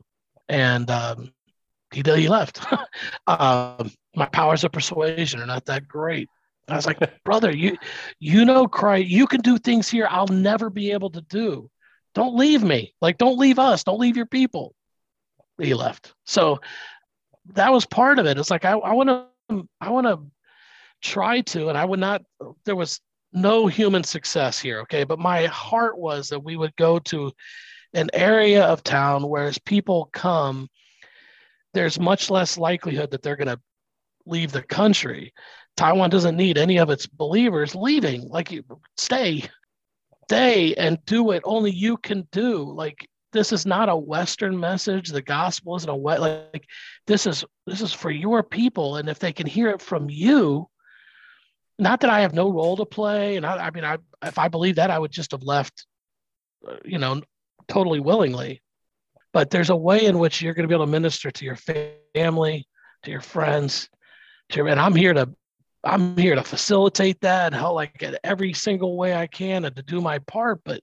[0.49, 1.33] And um,
[1.93, 2.65] he did, he left.
[3.27, 6.29] um, my powers of persuasion are not that great.
[6.69, 7.77] I was like, brother, you
[8.19, 11.71] you know Christ, you can do things here I'll never be able to do.
[12.15, 12.95] Don't leave me.
[13.01, 13.85] Like, don't leave us.
[13.85, 14.75] Don't leave your people.
[15.61, 16.15] He left.
[16.27, 16.61] So
[17.55, 18.39] that was part of it.
[18.39, 20.21] It's like I, want to I want to
[21.03, 22.23] try to, and I would not.
[22.65, 23.01] There was
[23.33, 24.81] no human success here.
[24.81, 27.33] Okay, but my heart was that we would go to
[27.95, 30.69] an area of town where as people come,
[31.75, 33.61] there's much less likelihood that they're going to
[34.27, 35.33] leave the country
[35.79, 38.29] Taiwan doesn't need any of its believers leaving.
[38.29, 38.65] Like, you
[38.97, 39.45] stay,
[40.29, 42.63] stay and do what only you can do.
[42.63, 45.09] Like, this is not a Western message.
[45.09, 46.21] The gospel isn't a wet.
[46.21, 46.67] Like,
[47.07, 50.69] this is this is for your people, and if they can hear it from you,
[51.79, 54.49] not that I have no role to play, and I, I mean, I if I
[54.49, 55.87] believe that, I would just have left,
[56.67, 57.23] uh, you know,
[57.67, 58.63] totally willingly.
[59.33, 61.59] But there's a way in which you're going to be able to minister to your
[62.15, 62.67] family,
[63.05, 63.89] to your friends,
[64.51, 65.31] to and I'm here to
[65.85, 69.83] I'm here to facilitate that, how like in every single way I can, and to
[69.83, 70.61] do my part.
[70.65, 70.81] But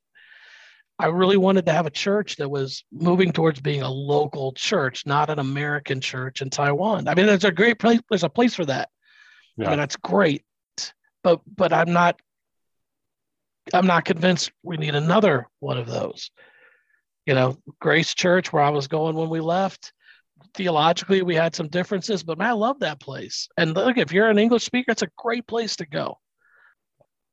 [0.98, 5.06] I really wanted to have a church that was moving towards being a local church,
[5.06, 7.08] not an American church in Taiwan.
[7.08, 8.00] I mean, there's a great place.
[8.10, 8.90] There's a place for that.
[9.58, 9.68] Yeah.
[9.68, 10.44] I mean, that's great
[11.26, 12.22] but but I'm not
[13.74, 16.30] I'm not convinced we need another one of those.
[17.26, 19.92] You know, Grace Church, where I was going when we left,
[20.54, 23.48] theologically we had some differences, but man, I love that place.
[23.58, 26.18] And look, if you're an English speaker, it's a great place to go.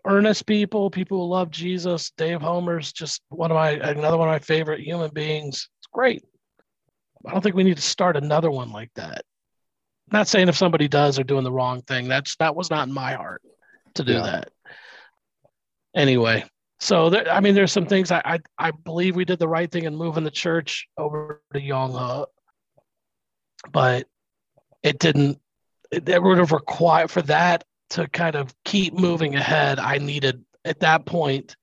[0.06, 2.12] Earnest people, people who love Jesus.
[2.16, 5.68] Dave Homer's just one of my another one of my favorite human beings.
[5.78, 6.24] It's great.
[7.26, 9.24] I don't think we need to start another one like that.
[10.10, 12.08] not saying if somebody does, they're doing the wrong thing.
[12.08, 13.42] That's that was not in my heart
[13.94, 14.22] to do yeah.
[14.22, 14.48] that.
[15.94, 16.44] Anyway,
[16.80, 19.70] so there, I mean, there's some things I, I, I believe we did the right
[19.70, 22.26] thing in moving the church over to Yonghe,
[23.70, 24.06] but
[24.82, 25.38] it didn't.
[25.90, 29.78] It, would have required for that to kind of keep moving ahead.
[29.78, 31.56] I needed at that point.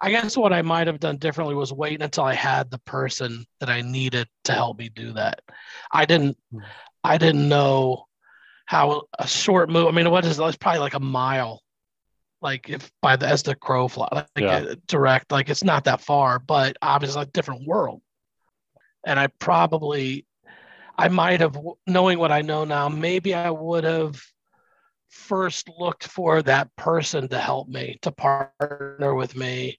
[0.00, 3.44] I guess what I might have done differently was wait until I had the person
[3.60, 5.40] that I needed to help me do that.
[5.90, 6.36] I didn't.
[6.52, 6.60] Hmm.
[7.02, 8.06] I didn't know
[8.66, 9.88] how a short move.
[9.88, 11.60] I mean, what is it's probably like a mile
[12.44, 14.74] like if by the as the crow fly like yeah.
[14.86, 18.02] direct like it's not that far but obviously a different world
[19.04, 20.26] and i probably
[20.98, 24.20] i might have knowing what i know now maybe i would have
[25.08, 29.78] first looked for that person to help me to partner with me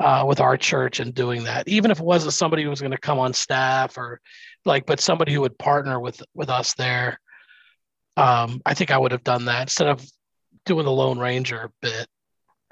[0.00, 2.92] uh, with our church and doing that even if it wasn't somebody who was going
[2.92, 4.20] to come on staff or
[4.64, 7.18] like but somebody who would partner with with us there
[8.16, 10.04] um, i think i would have done that instead of
[10.68, 12.06] doing the Lone Ranger bit.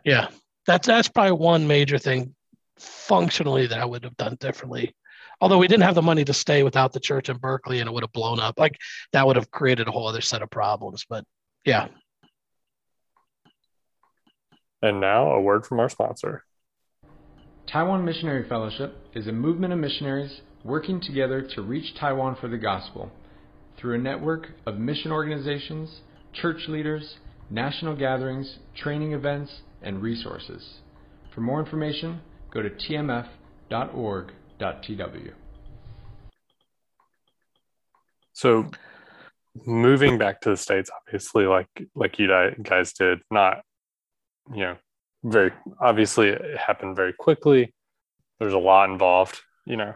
[0.05, 0.29] Yeah,
[0.67, 2.35] that's that's probably one major thing
[2.79, 4.95] functionally that I would have done differently.
[5.41, 7.93] Although we didn't have the money to stay without the church in Berkeley, and it
[7.93, 8.59] would have blown up.
[8.59, 8.77] Like
[9.13, 11.05] that would have created a whole other set of problems.
[11.09, 11.25] But
[11.65, 11.89] yeah.
[14.83, 16.45] And now a word from our sponsor.
[17.71, 22.57] Taiwan Missionary Fellowship is a movement of missionaries working together to reach Taiwan for the
[22.57, 23.11] gospel
[23.77, 26.01] through a network of mission organizations,
[26.33, 27.17] church leaders,
[27.51, 30.79] national gatherings, training events, and resources.
[31.35, 32.21] For more information,
[32.53, 32.71] go to
[34.59, 35.33] tmf.org.tw.
[38.33, 38.71] So,
[39.65, 42.29] moving back to the states, obviously, like like you
[42.63, 43.63] guys did, not
[44.53, 44.77] you know
[45.25, 47.75] very obviously it happened very quickly.
[48.39, 49.95] There's a lot involved, you know,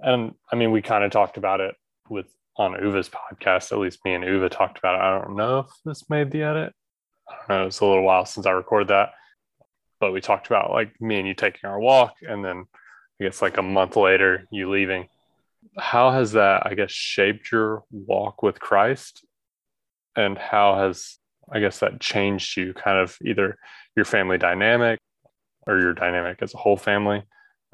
[0.00, 1.74] and I mean we kind of talked about it
[2.08, 5.02] with on Uva's podcast, at least me and Uva talked about it.
[5.02, 6.72] I don't know if this made the edit.
[7.28, 7.66] I don't know.
[7.66, 9.12] It's a little while since I recorded that,
[9.98, 12.66] but we talked about like me and you taking our walk, and then
[13.20, 15.08] I guess like a month later you leaving.
[15.78, 19.24] How has that, I guess, shaped your walk with Christ,
[20.14, 21.18] and how has
[21.52, 23.58] I guess that changed you, kind of either
[23.96, 24.98] your family dynamic
[25.66, 27.22] or your dynamic as a whole family,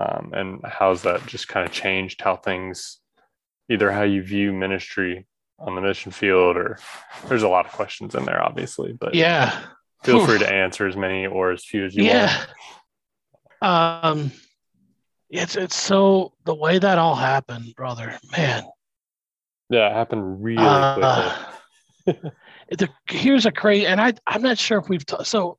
[0.00, 2.98] um, and how's that just kind of changed how things
[3.68, 5.26] either how you view ministry
[5.58, 6.78] on the mission field or
[7.28, 9.60] there's a lot of questions in there obviously but yeah.
[10.02, 12.44] feel free to answer as many or as few as you yeah.
[13.60, 14.10] want.
[14.10, 14.32] Um
[15.30, 18.64] it's it's so the way that all happened brother man
[19.68, 21.34] yeah it happened really uh,
[22.04, 22.30] quickly
[22.70, 25.58] the, here's a crazy and i i'm not sure if we've t- so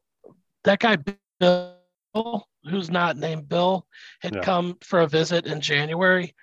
[0.64, 0.98] that guy
[1.40, 3.86] bill who's not named bill
[4.22, 4.42] had yeah.
[4.42, 6.34] come for a visit in january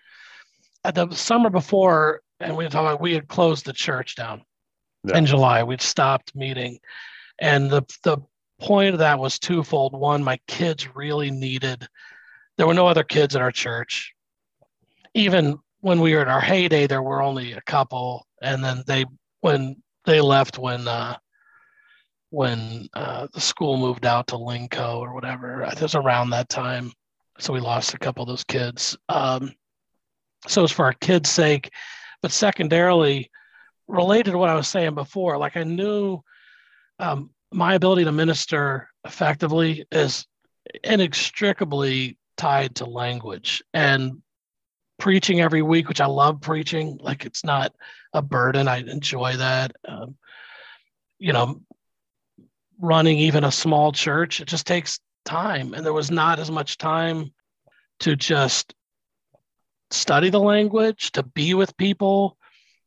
[0.84, 4.42] at the summer before, and we about we had closed the church down
[5.04, 5.18] yeah.
[5.18, 5.62] in July.
[5.62, 6.78] We'd stopped meeting,
[7.38, 8.18] and the the
[8.60, 9.92] point of that was twofold.
[9.92, 11.86] One, my kids really needed.
[12.58, 14.12] There were no other kids in our church.
[15.14, 19.06] Even when we were in our heyday, there were only a couple, and then they
[19.40, 21.16] when they left when uh,
[22.30, 25.62] when uh, the school moved out to Linkou or whatever.
[25.62, 26.92] It was around that time,
[27.38, 28.96] so we lost a couple of those kids.
[29.08, 29.54] Um,
[30.46, 31.70] so it's for our kids' sake,
[32.22, 33.30] but secondarily,
[33.86, 36.20] related to what I was saying before, like I knew
[36.98, 40.26] um, my ability to minister effectively is
[40.84, 44.22] inextricably tied to language and
[44.98, 46.98] preaching every week, which I love preaching.
[47.00, 47.74] Like it's not
[48.12, 48.68] a burden.
[48.68, 49.72] I enjoy that.
[49.86, 50.16] Um,
[51.18, 51.60] you know,
[52.80, 55.74] running even a small church, it just takes time.
[55.74, 57.32] And there was not as much time
[58.00, 58.74] to just
[59.90, 62.36] study the language, to be with people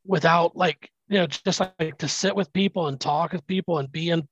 [0.06, 3.92] without like, you know, just like to sit with people and talk with people and
[3.92, 4.28] be in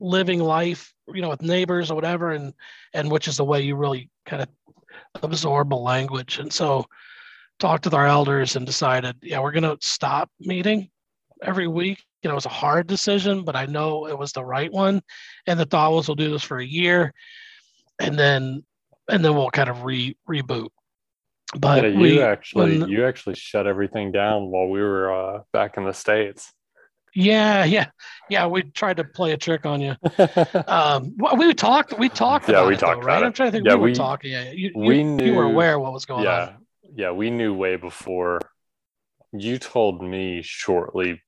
[0.00, 2.52] living life, you know, with neighbors or whatever, and
[2.94, 4.48] and which is the way you really kind of
[5.22, 6.38] absorb a language.
[6.38, 6.86] And so
[7.58, 10.90] talked with our elders and decided, yeah, we're gonna stop meeting
[11.42, 12.02] every week.
[12.22, 15.02] You know, it was a hard decision, but I know it was the right one.
[15.46, 17.14] And the thought was we'll do this for a year
[18.00, 18.64] and then
[19.08, 20.68] and then we'll kind of re reboot.
[21.58, 25.42] But yeah, you we, actually when- you actually shut everything down while we were uh,
[25.52, 26.52] back in the states.
[27.14, 27.86] Yeah, yeah,
[28.28, 29.94] yeah, we tried to play a trick on you.
[30.66, 33.16] Um, we talked, we talked Yeah, about we it, though, talked right?
[33.18, 33.66] about I'm trying to think.
[33.66, 34.32] Yeah, we were we- talking.
[34.32, 36.66] Yeah, you, we you, you were aware of what was going yeah, on.
[36.94, 38.40] yeah, we knew way before.
[39.32, 41.20] You told me shortly,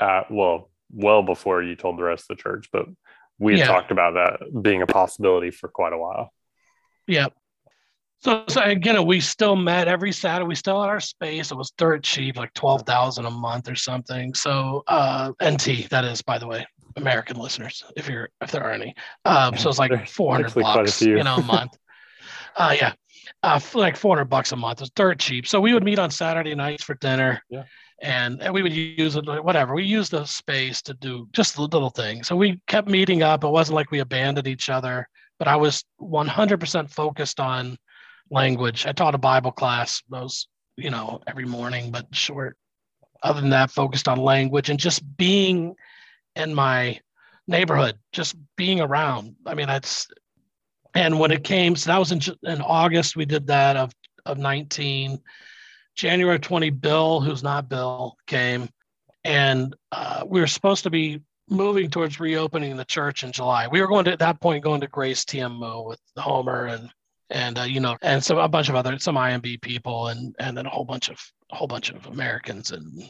[0.00, 2.86] at well, well before you told the rest of the church, but
[3.38, 3.66] we had Yeah.
[3.66, 6.32] talked about that being a possibility for quite a while.
[7.06, 7.26] Yeah.
[8.22, 10.46] So, so again, we still met every Saturday.
[10.46, 11.50] We still had our space.
[11.50, 14.32] It was dirt cheap, like twelve thousand a month or something.
[14.34, 16.64] So uh, NT, that is, by the way,
[16.96, 18.94] American listeners, if you're if there are any.
[19.24, 21.76] Um, so it's like four hundred bucks, you know, a month.
[22.56, 22.92] uh, yeah,
[23.42, 24.78] uh, like four hundred bucks a month.
[24.78, 25.48] It was dirt cheap.
[25.48, 27.42] So we would meet on Saturday nights for dinner.
[27.50, 27.64] Yeah.
[28.00, 29.76] And, and we would use it, whatever.
[29.76, 32.26] We used the space to do just the little things.
[32.26, 33.44] So we kept meeting up.
[33.44, 35.08] It wasn't like we abandoned each other,
[35.38, 37.78] but I was 100% focused on
[38.32, 38.86] language.
[38.86, 42.56] I taught a Bible class those, you know, every morning, but short.
[43.22, 45.76] Other than that, focused on language and just being
[46.34, 46.98] in my
[47.46, 49.36] neighborhood, just being around.
[49.46, 50.08] I mean, that's
[50.94, 53.16] and when it came, so that was in, in August.
[53.16, 53.92] We did that of
[54.26, 55.20] of 19.
[55.94, 58.68] January 20, Bill, who's not Bill, came,
[59.24, 63.68] and uh, we were supposed to be moving towards reopening the church in July.
[63.68, 66.88] We were going to at that point going to Grace TMO with Homer and
[67.32, 70.56] and uh, you know and so a bunch of other some IMB people and and
[70.56, 73.02] then a whole bunch of a whole bunch of Americans and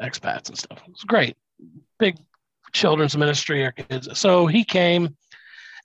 [0.00, 0.78] expats and stuff.
[0.86, 1.36] It was great,
[1.98, 2.16] big
[2.72, 3.64] children's ministry.
[3.64, 4.08] or kids.
[4.18, 5.16] So he came,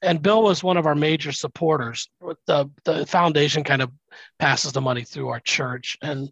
[0.01, 2.09] and Bill was one of our major supporters.
[2.45, 3.91] The the foundation kind of
[4.39, 6.29] passes the money through our church, and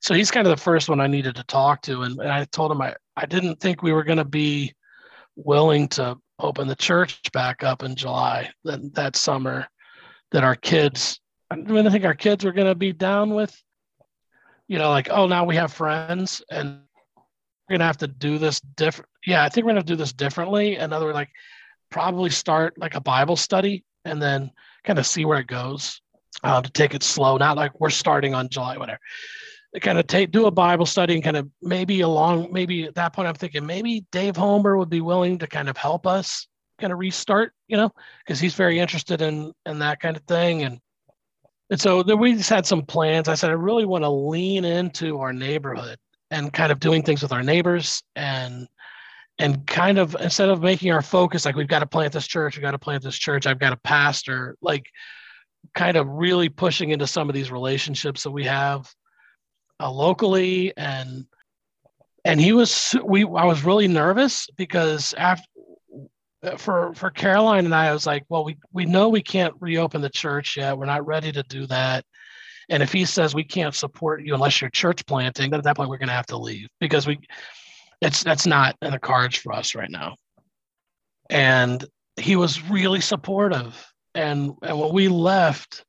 [0.00, 2.02] so he's kind of the first one I needed to talk to.
[2.02, 4.74] And, and I told him I I didn't think we were going to be
[5.36, 9.66] willing to open the church back up in July that, that summer
[10.32, 13.54] that our kids I didn't think our kids were going to be down with
[14.68, 16.80] you know like oh now we have friends and
[17.16, 19.96] we're going to have to do this different yeah I think we're going to do
[19.96, 20.76] this differently.
[20.76, 21.30] And other like
[21.90, 24.50] probably start like a Bible study and then
[24.84, 26.00] kind of see where it goes
[26.42, 29.00] uh, to take it slow not like we're starting on July whatever.
[29.80, 33.14] Kind of take do a Bible study and kind of maybe along maybe at that
[33.14, 36.46] point I'm thinking maybe Dave Homer would be willing to kind of help us
[36.82, 40.62] kind of restart, you know, because he's very interested in in that kind of thing
[40.64, 40.78] and
[41.70, 43.28] and so then we just had some plans.
[43.28, 45.96] I said I really want to lean into our neighborhood
[46.30, 48.68] and kind of doing things with our neighbors and
[49.38, 52.56] and kind of instead of making our focus like we've got to plant this church,
[52.56, 54.84] we've got to plant this church, I've got a pastor, like
[55.74, 58.92] kind of really pushing into some of these relationships that we have
[59.80, 61.24] uh, locally and
[62.24, 65.46] and he was we I was really nervous because after
[66.56, 70.00] for for Caroline and I, I was like, well, we we know we can't reopen
[70.00, 70.76] the church yet.
[70.76, 72.04] We're not ready to do that.
[72.68, 75.76] And if he says we can't support you unless you're church planting, then at that
[75.76, 77.18] point we're going to have to leave because we
[78.00, 80.16] it's that's not in the cards for us right now.
[81.30, 81.84] And
[82.20, 83.84] he was really supportive.
[84.14, 85.84] And and when we left,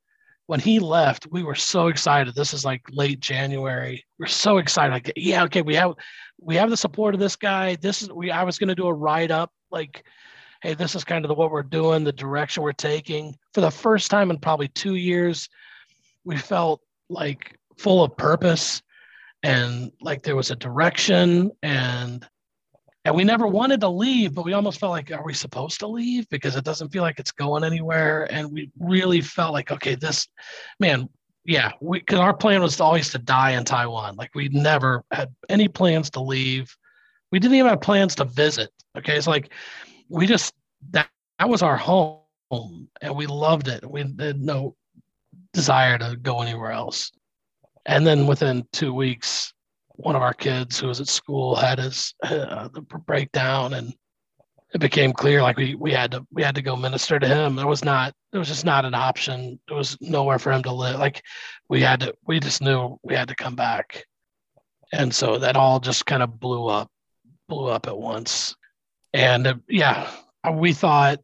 [0.47, 2.35] when he left, we were so excited.
[2.35, 4.03] This is like late January.
[4.19, 4.93] We're so excited.
[4.93, 5.93] Like, yeah, okay, we have
[6.39, 7.75] we have the support of this guy.
[7.75, 10.05] This is we I was gonna do a write-up, like,
[10.63, 13.35] hey, this is kind of the what we're doing, the direction we're taking.
[13.53, 15.49] For the first time in probably two years,
[16.23, 18.81] we felt like full of purpose
[19.43, 22.25] and like there was a direction and
[23.03, 25.87] and we never wanted to leave but we almost felt like are we supposed to
[25.87, 26.29] leave?
[26.29, 28.31] Because it doesn't feel like it's going anywhere.
[28.31, 30.27] And we really felt like okay this
[30.79, 31.09] man
[31.43, 34.15] yeah we because our plan was always to die in taiwan.
[34.15, 36.73] Like we never had any plans to leave.
[37.33, 38.69] We didn't even have plans to visit.
[38.97, 39.51] Okay it's like
[40.07, 40.53] we just
[40.91, 41.09] that,
[41.39, 42.19] that was our home
[43.01, 43.89] and we loved it.
[43.89, 44.75] We had no
[45.53, 47.11] desire to go anywhere else.
[47.85, 49.53] And then within two weeks
[49.95, 52.67] one of our kids who was at school had his uh,
[53.05, 53.93] breakdown and
[54.73, 57.55] it became clear like we we had to we had to go minister to him.
[57.55, 59.59] There was not there was just not an option.
[59.67, 60.99] There was nowhere for him to live.
[60.99, 61.21] Like
[61.69, 64.03] we had to we just knew we had to come back.
[64.91, 66.89] And so that all just kind of blew up
[67.47, 68.55] blew up at once.
[69.13, 70.09] And uh, yeah
[70.51, 71.19] we thought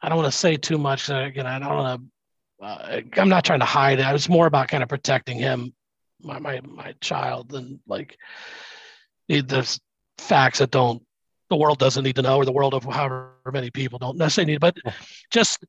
[0.00, 2.00] i don't want to say too much uh, again i don't want
[2.60, 5.38] to uh, i'm not trying to hide it it was more about kind of protecting
[5.38, 5.72] him
[6.22, 8.16] my my, my child than like
[9.28, 9.80] it, there's
[10.18, 11.02] facts that don't
[11.52, 14.52] the world doesn't need to know, or the world of however many people don't necessarily
[14.52, 14.60] need.
[14.60, 14.74] But
[15.30, 15.62] just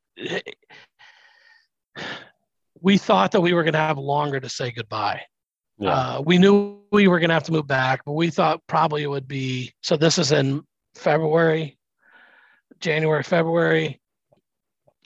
[2.80, 5.24] we thought that we were going to have longer to say goodbye.
[5.78, 5.90] Yeah.
[5.90, 9.04] Uh, we knew we were going to have to move back, but we thought probably
[9.04, 9.74] it would be.
[9.82, 10.64] So this is in
[10.96, 11.78] February,
[12.84, 14.02] January, February,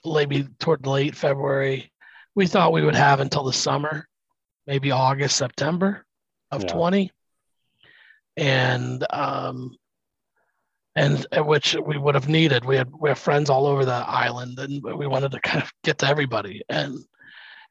[0.04, 1.92] maybe toward late February.
[2.34, 4.06] We thought we would have until the summer,
[4.66, 6.04] maybe August, September
[6.50, 6.72] of yeah.
[6.72, 7.12] 20.
[8.36, 9.76] And um,
[10.96, 12.64] and which we would have needed.
[12.64, 15.72] We had we have friends all over the island, and we wanted to kind of
[15.84, 16.62] get to everybody.
[16.68, 16.98] And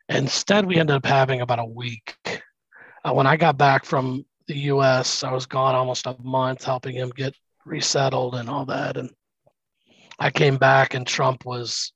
[0.08, 2.16] instead, we ended up having about a week.
[2.26, 6.96] Uh, when I got back from the U.S., I was gone almost a month, helping
[6.96, 7.34] him get
[7.66, 8.96] resettled and all that.
[8.98, 9.10] And
[10.20, 11.94] I came back, and Trump was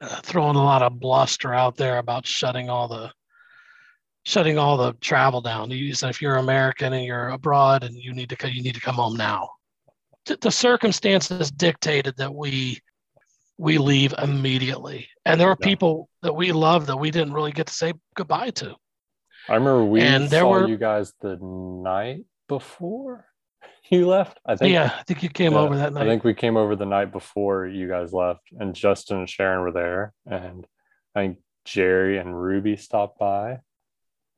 [0.00, 3.12] uh, throwing a lot of bluster out there about shutting all the
[4.24, 5.70] shutting all the travel down.
[5.70, 8.80] He said, if you're American and you're abroad and you need to you need to
[8.80, 9.50] come home now
[10.26, 12.80] the circumstances dictated that we
[13.58, 15.66] we leave immediately and there were yeah.
[15.66, 18.74] people that we love that we didn't really get to say goodbye to
[19.48, 23.26] i remember we and there saw were, you guys the night before
[23.90, 26.24] you left i think yeah i think you came yeah, over that night i think
[26.24, 30.12] we came over the night before you guys left and justin and sharon were there
[30.26, 30.66] and
[31.14, 33.58] i think jerry and ruby stopped by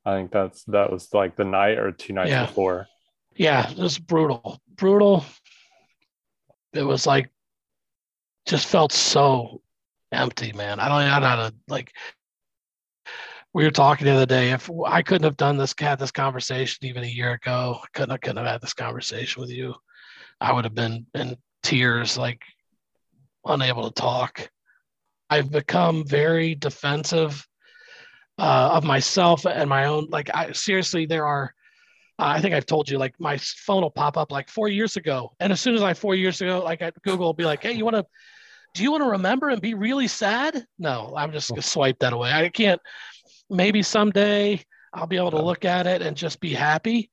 [0.05, 2.45] i think that's that was like the night or two nights yeah.
[2.45, 2.87] before
[3.35, 5.23] yeah it was brutal brutal
[6.73, 7.29] it was like
[8.45, 9.61] just felt so
[10.11, 10.79] empty, man.
[10.79, 11.93] I don't know how to like.
[13.53, 14.51] We were talking the other day.
[14.51, 18.11] If I couldn't have done this, had this conversation even a year ago, I couldn't,
[18.11, 19.73] I couldn't have had this conversation with you.
[20.39, 22.41] I would have been in tears, like
[23.45, 24.49] unable to talk.
[25.29, 27.45] I've become very defensive
[28.37, 30.07] uh, of myself and my own.
[30.09, 31.53] Like, I seriously, there are
[32.19, 35.31] I think I've told you, like my phone will pop up like four years ago,
[35.39, 37.71] and as soon as I four years ago, like at Google, will be like, "Hey,
[37.71, 38.05] you want to?
[38.73, 42.13] Do you want to remember and be really sad?" No, I'm just gonna swipe that
[42.13, 42.31] away.
[42.31, 42.81] I can't.
[43.49, 47.09] Maybe someday I'll be able to look at it and just be happy.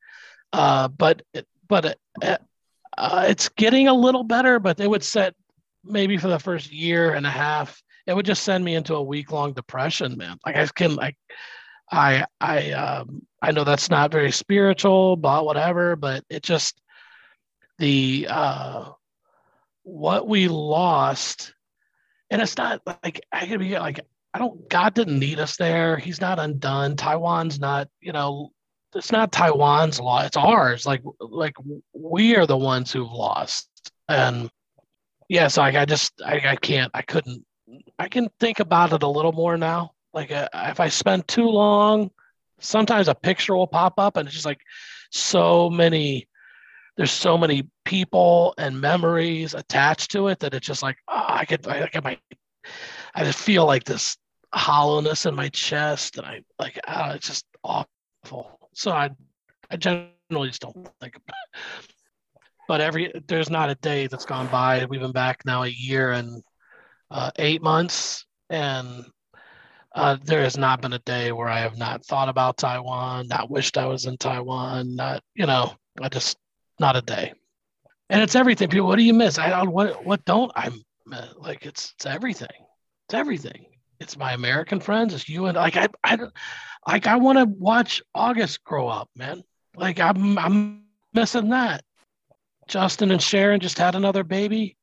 [0.53, 1.23] Uh, but
[1.69, 2.39] but uh,
[2.97, 4.59] uh, it's getting a little better.
[4.59, 5.35] But it would set
[5.85, 9.03] maybe for the first year and a half, it would just send me into a
[9.03, 10.39] week long depression, man.
[10.45, 11.17] Like I can like
[11.91, 15.97] I I um, I know that's not very spiritual, but whatever.
[15.97, 16.81] But it just
[17.79, 18.91] the uh,
[19.83, 21.53] what we lost,
[22.31, 24.01] and it's not like I could be like
[24.37, 24.69] I don't.
[24.69, 25.97] God didn't need us there.
[25.97, 26.97] He's not undone.
[26.97, 27.89] Taiwan's not.
[28.01, 28.51] You know,
[28.95, 30.25] it's not Taiwan's law.
[30.25, 30.85] It's ours.
[30.85, 31.55] Like like
[31.95, 33.69] we are the ones who've lost.
[34.09, 34.51] And
[35.29, 36.91] yeah, so like I just I, I can't.
[36.95, 37.45] I couldn't.
[37.99, 41.49] I can think about it a little more now like uh, if I spend too
[41.49, 42.11] long,
[42.59, 44.61] sometimes a picture will pop up and it's just like
[45.13, 46.27] so many
[46.97, 51.45] there's so many people and memories attached to it that it's just like oh, I
[51.45, 52.19] could I get my
[53.15, 54.17] I just feel like this
[54.55, 58.59] hollowness in my chest and I like oh, it's just awful.
[58.75, 59.11] So I
[59.71, 61.91] I generally just don't think about it.
[62.69, 64.85] But every there's not a day that's gone by.
[64.87, 66.43] We've been back now a year and
[67.11, 69.05] uh, eight months, and
[69.97, 73.51] uh, there has not been a day where I have not thought about Taiwan, not
[73.51, 75.73] wished I was in Taiwan, not, you know,
[76.03, 76.37] I just,
[76.79, 77.33] not a day.
[78.11, 78.69] And it's everything.
[78.69, 79.39] People, what do you miss?
[79.39, 80.71] I don't, what, what don't I
[81.39, 81.65] like?
[81.65, 82.49] It's, it's everything.
[83.07, 83.65] It's everything.
[84.01, 85.15] It's my American friends.
[85.15, 86.19] It's you and like, I, I,
[86.87, 89.43] like, I want to watch August grow up, man.
[89.75, 90.85] Like, I'm, I'm
[91.15, 91.83] missing that.
[92.69, 94.77] Justin and Sharon just had another baby.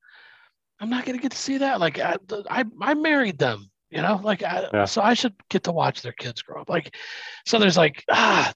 [0.79, 1.79] I'm not going to get to see that.
[1.79, 2.17] Like, I,
[2.49, 4.85] I, I married them you know like I, yeah.
[4.85, 6.95] so i should get to watch their kids grow up like
[7.45, 8.51] so there's like ah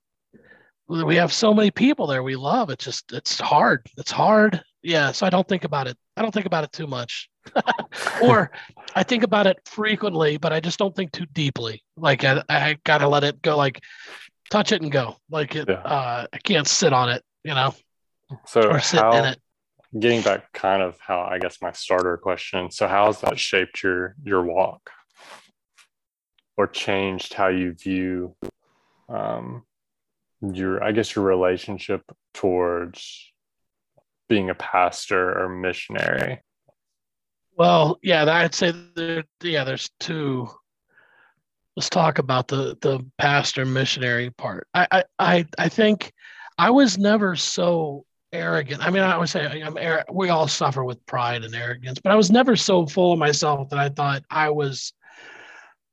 [0.88, 5.12] we have so many people there we love it's just it's hard it's hard yeah
[5.12, 7.30] so i don't think about it i don't think about it too much
[8.22, 8.52] or
[8.96, 11.84] i think about it frequently but i just don't think too deeply.
[11.96, 13.82] Like i, I gotta let it go like
[14.50, 15.18] touch it and go.
[15.30, 15.76] Like it yeah.
[15.76, 17.74] uh i can't sit on it you know
[18.46, 19.40] so or sit how, in it.
[19.98, 23.84] getting back kind of how i guess my starter question so how has that shaped
[23.84, 24.90] your your walk?
[26.60, 28.36] Or changed how you view
[29.10, 29.64] um,
[30.42, 32.02] your i guess your relationship
[32.34, 33.32] towards
[34.28, 36.42] being a pastor or missionary
[37.58, 40.48] well yeah i'd say there yeah there's two.
[41.76, 44.68] Let's talk about the the pastor missionary part.
[44.74, 46.12] I i i think
[46.58, 48.84] i was never so arrogant.
[48.84, 49.78] I mean i would say i'm
[50.12, 53.70] we all suffer with pride and arrogance but i was never so full of myself
[53.70, 54.94] that i thought i was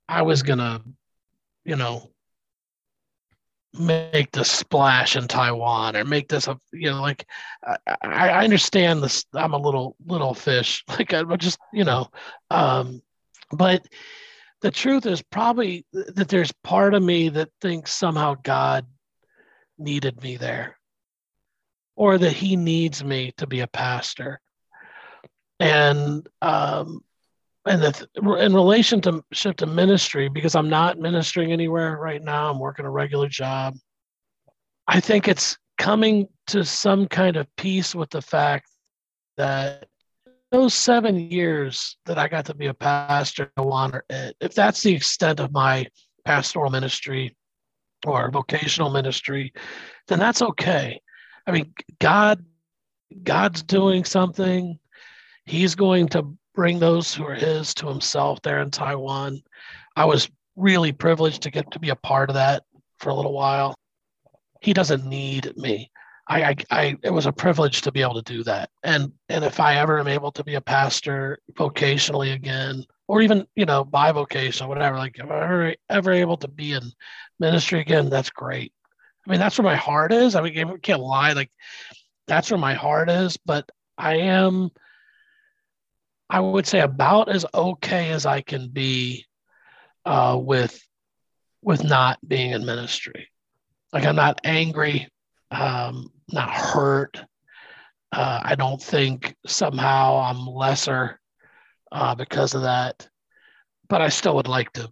[0.08, 0.82] I was gonna,
[1.64, 2.10] you know,
[3.78, 7.26] make the splash in Taiwan or make this a you know like
[7.66, 12.08] I, I understand this I'm a little little fish like I'm just you know
[12.50, 13.02] um
[13.50, 13.86] but
[14.60, 18.86] the truth is probably that there's part of me that thinks somehow God
[19.76, 20.78] needed me there
[21.96, 24.40] or that he needs me to be a pastor.
[25.60, 27.02] And um
[27.66, 28.08] and the,
[28.38, 32.84] in relation to shift to ministry, because I'm not ministering anywhere right now, I'm working
[32.84, 33.74] a regular job.
[34.86, 38.68] I think it's coming to some kind of peace with the fact
[39.36, 39.86] that
[40.52, 44.82] those seven years that I got to be a pastor, to want it, if that's
[44.82, 45.86] the extent of my
[46.24, 47.36] pastoral ministry
[48.06, 49.52] or vocational ministry,
[50.06, 51.00] then that's okay.
[51.46, 52.44] I mean, God,
[53.22, 54.78] God's doing something.
[55.46, 59.42] He's going to bring those who are his to himself there in Taiwan.
[59.96, 62.62] I was really privileged to get to be a part of that
[62.98, 63.74] for a little while.
[64.60, 65.90] He doesn't need me.
[66.26, 68.70] I, I, I, it was a privilege to be able to do that.
[68.82, 73.46] And and if I ever am able to be a pastor vocationally again, or even
[73.56, 76.82] you know bivocational, whatever, like if I'm ever, ever able to be in
[77.38, 78.72] ministry again, that's great.
[79.26, 80.34] I mean, that's where my heart is.
[80.34, 81.50] I mean, I can't lie, like
[82.26, 83.36] that's where my heart is.
[83.44, 84.70] But I am
[86.30, 89.26] I would say about as okay as I can be
[90.04, 90.80] uh, with
[91.62, 93.28] with not being in ministry.
[93.92, 95.08] Like I'm not angry,
[95.50, 97.20] um, not hurt.
[98.12, 101.18] Uh, I don't think somehow I'm lesser
[101.90, 103.08] uh, because of that.
[103.88, 104.90] But I still would like to.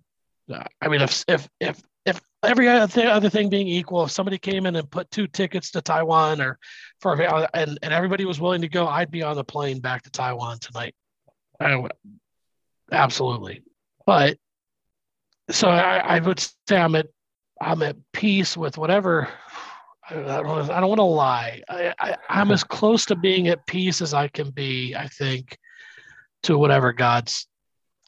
[0.80, 4.76] I mean, if if if if every other thing being equal, if somebody came in
[4.76, 6.58] and put two tickets to Taiwan or
[7.00, 7.20] for
[7.54, 10.58] and and everybody was willing to go, I'd be on the plane back to Taiwan
[10.58, 10.94] tonight.
[11.62, 11.88] I,
[12.90, 13.62] absolutely.
[14.06, 14.36] But
[15.50, 17.06] so I, I, would say I'm at
[17.60, 19.28] I'm at peace with whatever.
[20.10, 21.62] I don't, I don't want to lie.
[21.68, 24.94] I, I, I'm as close to being at peace as I can be.
[24.96, 25.56] I think
[26.44, 27.46] to whatever God's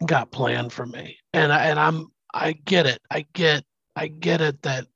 [0.05, 3.01] got planned for me, and I, and I'm I get it.
[3.11, 4.87] I get I get it that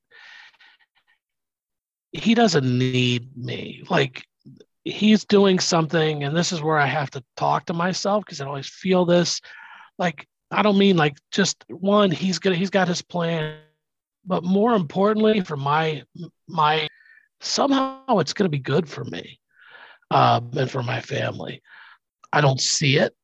[2.12, 3.84] He doesn't need me.
[3.88, 4.24] Like
[4.90, 8.46] he's doing something and this is where i have to talk to myself because i
[8.46, 9.40] always feel this
[9.98, 13.58] like i don't mean like just one he's gonna he's got his plan
[14.24, 16.02] but more importantly for my
[16.48, 16.86] my
[17.40, 19.38] somehow it's going to be good for me
[20.10, 21.62] um, and for my family
[22.32, 23.14] i don't see it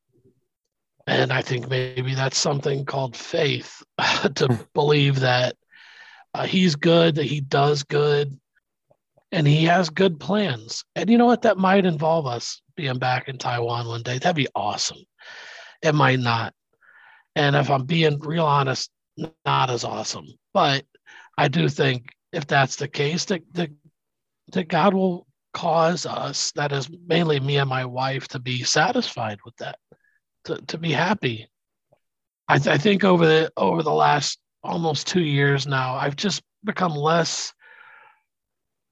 [1.07, 3.83] and i think maybe that's something called faith
[4.35, 4.63] to hmm.
[4.75, 5.57] believe that
[6.35, 8.39] uh, he's good that he does good
[9.35, 10.85] and he has good plans.
[10.95, 11.43] And you know what?
[11.43, 14.19] That might involve us being back in Taiwan one day.
[14.19, 14.99] That'd be awesome.
[15.83, 16.55] It might not.
[17.35, 18.91] And if I'm being real honest,
[19.45, 20.27] not as awesome.
[20.53, 20.85] But
[21.37, 23.71] I do think if that's the case, that, that,
[24.53, 29.39] that God will cause us, that is mainly me and my wife, to be satisfied
[29.45, 29.81] with that,
[30.45, 31.49] to, to be happy.
[32.47, 36.41] I, th- I think over the over the last almost two years now, I've just
[36.63, 37.53] become less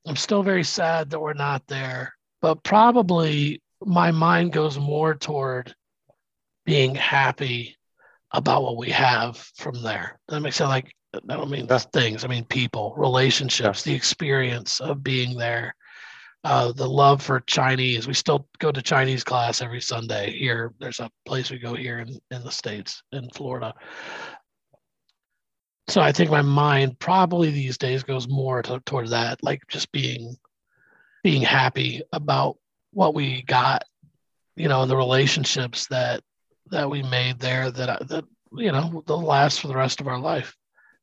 [0.06, 5.74] I'm still very sad that we're not there, but probably my mind goes more toward
[6.64, 7.76] being happy
[8.32, 10.18] about what we have from there.
[10.28, 12.24] That makes it like I don't mean things.
[12.24, 15.74] I mean people, relationships, the experience of being there,
[16.44, 18.06] uh, the love for Chinese.
[18.06, 20.72] We still go to Chinese class every Sunday here.
[20.80, 23.74] There's a place we go here in, in the states in Florida.
[25.88, 29.90] So I think my mind probably these days goes more to, toward that, like just
[29.92, 30.36] being
[31.22, 32.56] being happy about
[32.92, 33.84] what we got,
[34.56, 36.22] you know, and the relationships that
[36.70, 40.08] that we made there that uh, that you know they'll last for the rest of
[40.08, 40.56] our life.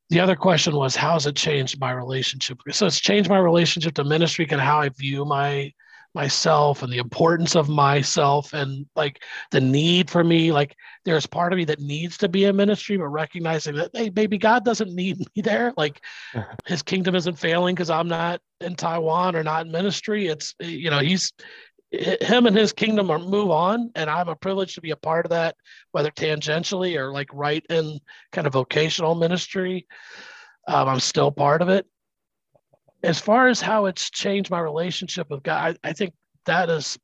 [0.09, 2.59] The other question was how has it changed my relationship?
[2.71, 5.71] So it's changed my relationship to ministry and how I view my
[6.15, 11.53] myself and the importance of myself and like the need for me like there's part
[11.53, 14.93] of me that needs to be in ministry but recognizing that hey maybe god doesn't
[14.93, 15.73] need me there.
[15.77, 16.01] Like
[16.65, 20.27] his kingdom isn't failing because i'm not in taiwan or not in ministry.
[20.27, 21.31] It's you know he's
[21.91, 25.25] him and his kingdom are move on and i'm a privilege to be a part
[25.25, 25.55] of that
[25.91, 27.99] whether tangentially or like right in
[28.31, 29.87] kind of vocational ministry.
[30.67, 31.85] Um, i'm still part of it
[33.03, 36.13] as far as how it's changed my relationship with God, I, I think
[36.45, 36.97] that is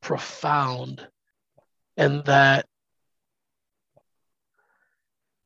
[0.00, 1.06] profound
[1.96, 2.66] and that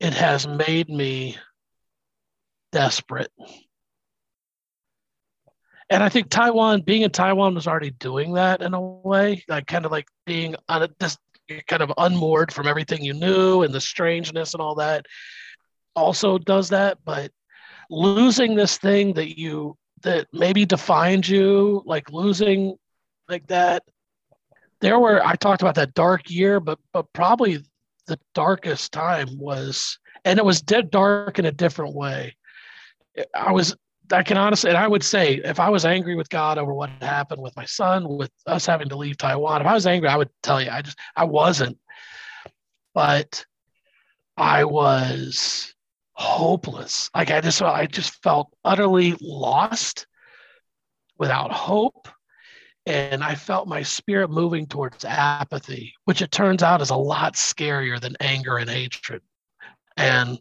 [0.01, 1.37] it has made me
[2.73, 3.31] desperate.
[5.91, 9.67] And I think Taiwan, being in Taiwan, was already doing that in a way, like
[9.67, 11.17] kind of like being on a, this
[11.67, 15.07] kind of unmoored from everything you knew and the strangeness and all that.
[15.97, 17.33] Also does that, but
[17.91, 22.77] losing this thing that you that maybe defined you, like losing
[23.29, 23.85] like that.
[24.81, 27.59] There were I talked about that dark year, but but probably
[28.07, 32.37] the darkest time was, and it was dead dark in a different way.
[33.35, 33.77] I was
[34.13, 36.91] I can honestly, and I would say, if I was angry with God over what
[37.01, 40.17] happened with my son, with us having to leave Taiwan, if I was angry, I
[40.17, 41.79] would tell you, I just, I wasn't.
[42.95, 43.45] But
[44.37, 45.75] I was
[46.19, 47.11] hopeless.
[47.15, 50.07] Like I just, I just felt utterly lost,
[51.19, 52.09] without hope,
[52.87, 57.35] and I felt my spirit moving towards apathy, which it turns out is a lot
[57.35, 59.21] scarier than anger and hatred.
[59.97, 60.39] And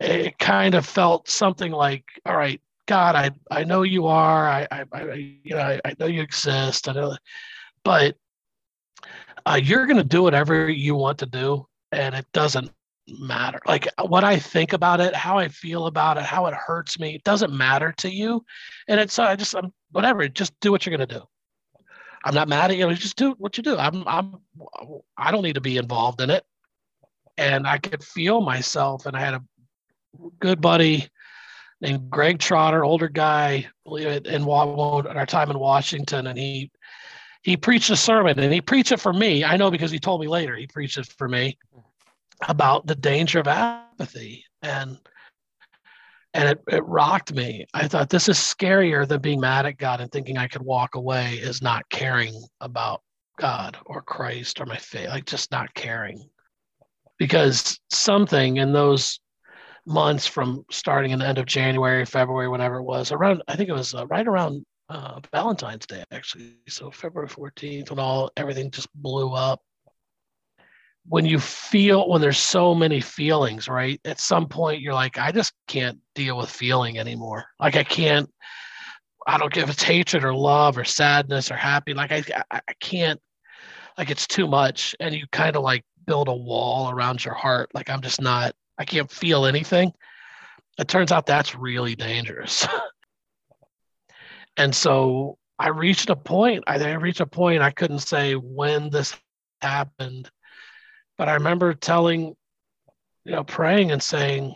[0.00, 4.48] it kind of felt something like, all right, God, I, I know you are.
[4.48, 6.88] I, I, I you know, I, I, know you exist.
[6.88, 7.16] I know,
[7.84, 8.16] but
[9.44, 12.70] uh, you're going to do whatever you want to do, and it doesn't
[13.18, 13.60] matter.
[13.66, 16.98] Like uh, what I think about it, how I feel about it, how it hurts
[16.98, 18.44] me, it doesn't matter to you.
[18.88, 20.26] And it's uh, I just I'm, whatever.
[20.28, 21.22] Just do what you're to do.
[22.24, 22.92] I'm not mad at you.
[22.94, 23.76] Just do what you do.
[23.76, 24.36] I'm I'm
[25.16, 26.44] I don't need to be involved in it.
[27.38, 29.42] And I could feel myself, and I had a
[30.38, 31.08] good buddy
[31.80, 36.70] named Greg Trotter, older guy, in, in our time in Washington, and he
[37.42, 39.44] he preached a sermon, and he preached it for me.
[39.44, 41.88] I know because he told me later he preached it for me mm-hmm.
[42.48, 44.98] About the danger of apathy, and
[46.34, 47.66] and it, it rocked me.
[47.74, 50.94] I thought this is scarier than being mad at God and thinking I could walk
[50.94, 53.02] away is not caring about
[53.38, 56.28] God or Christ or my faith, like just not caring.
[57.18, 59.20] Because something in those
[59.86, 63.68] months from starting in the end of January, February, whenever it was around, I think
[63.68, 66.56] it was uh, right around uh, Valentine's Day, actually.
[66.68, 69.60] So February 14th, when all everything just blew up.
[71.08, 74.00] When you feel, when there's so many feelings, right?
[74.04, 77.44] At some point, you're like, I just can't deal with feeling anymore.
[77.58, 78.30] Like, I can't,
[79.26, 81.94] I don't give it's hatred or love or sadness or happy.
[81.94, 83.20] Like, I, I, can't,
[83.98, 84.94] like, it's too much.
[85.00, 87.70] And you kind of like build a wall around your heart.
[87.74, 89.92] Like, I'm just not, I can't feel anything.
[90.78, 92.66] It turns out that's really dangerous.
[94.56, 99.14] and so I reached a point, I reached a point I couldn't say when this
[99.60, 100.30] happened,
[101.18, 102.34] but I remember telling,
[103.24, 104.54] you know, praying and saying,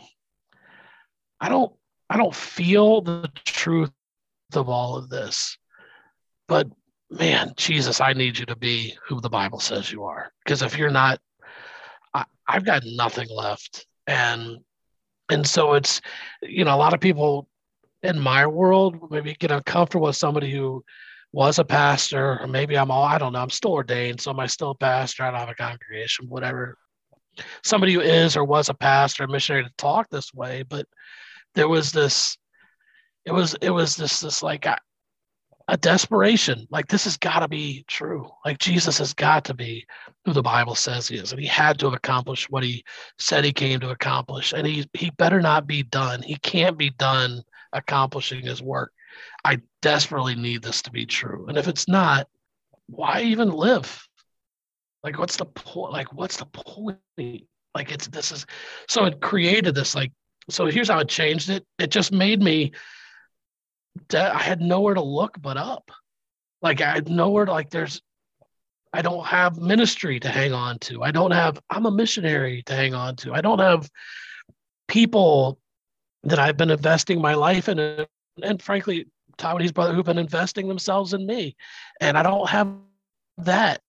[1.41, 1.73] I don't
[2.09, 3.91] I don't feel the truth
[4.55, 5.59] of all of this.
[6.49, 6.69] But
[7.11, 10.33] man, Jesus, I need you to be who the Bible says you are.
[10.45, 11.21] Because if you're not,
[12.15, 14.59] I, have got nothing left and
[15.29, 16.01] and so it's
[16.43, 17.49] you know a lot of people
[18.03, 20.85] in my world maybe get uncomfortable with somebody who
[21.37, 24.41] was a pastor or maybe i'm all i don't know i'm still ordained so am
[24.41, 25.23] i still a pastor?
[25.23, 26.79] I don't have a congregation whatever.
[27.63, 30.87] Somebody who is or was a pastor a missionary to talk this way but
[31.55, 32.39] there was this
[33.27, 37.85] it was it was this this like a desperation like this has got to be
[37.87, 38.31] true.
[38.47, 39.85] Like jesus has got to be
[40.25, 42.83] who the bible says he is and he had to have accomplished what he
[43.19, 46.23] said he came to accomplish and he he better not be done.
[46.23, 47.43] He can't be done
[47.75, 48.91] accomplishing his work
[49.45, 52.29] i desperately need this to be true and if it's not
[52.87, 54.07] why even live
[55.03, 56.99] like what's the point like what's the point
[57.75, 58.47] like it's this is
[58.89, 60.13] so it created this like
[60.49, 62.73] so here's how it changed it it just made me
[64.15, 65.91] I had nowhere to look but up.
[66.63, 68.01] Like I had nowhere to like there's
[68.93, 71.03] I don't have ministry to hang on to.
[71.03, 73.35] I don't have I'm a missionary to hang on to.
[73.35, 73.89] I don't have
[74.89, 75.59] people
[76.25, 78.07] that I've been investing my life in
[78.43, 79.07] and frankly
[79.39, 81.57] Taiwanese brother who've been investing themselves in me.
[82.01, 82.73] And I don't have
[83.39, 83.81] that.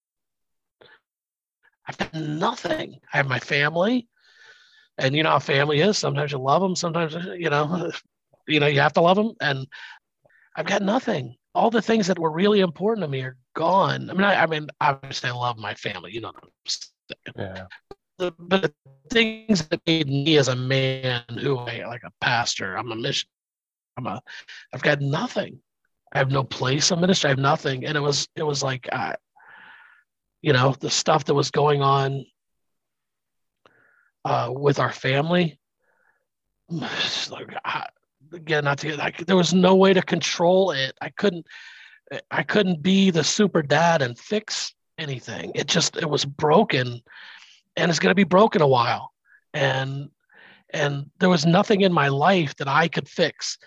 [1.88, 3.00] I've got nothing.
[3.14, 4.08] I have my family.
[4.98, 5.98] And you know how family is.
[5.98, 7.92] Sometimes you love them, sometimes you know,
[8.48, 9.34] you know, you have to love them.
[9.42, 9.68] And
[10.56, 11.36] I've got nothing.
[11.54, 14.10] All the things that were really important to me are gone.
[14.10, 16.12] I mean, I, I mean, obviously, I love my family.
[16.14, 16.32] You know,
[17.36, 17.66] yeah.
[18.18, 18.74] The, but the
[19.10, 23.30] things that made me as a man who I like a pastor, I'm a mission.
[23.98, 24.22] I'm a.
[24.74, 25.60] I've got nothing.
[26.14, 27.28] I have no place I'm in ministry.
[27.28, 29.14] I have nothing, and it was it was like, uh,
[30.42, 32.26] you know, the stuff that was going on
[34.24, 35.60] uh, with our family.
[37.30, 37.88] Like, I,
[38.34, 41.46] again not to get like there was no way to control it i couldn't
[42.32, 47.02] i couldn't be the super dad and fix anything it just it was broken
[47.76, 49.12] and it's going to be broken a while
[49.54, 50.10] and
[50.72, 53.58] and there was nothing in my life that i could fix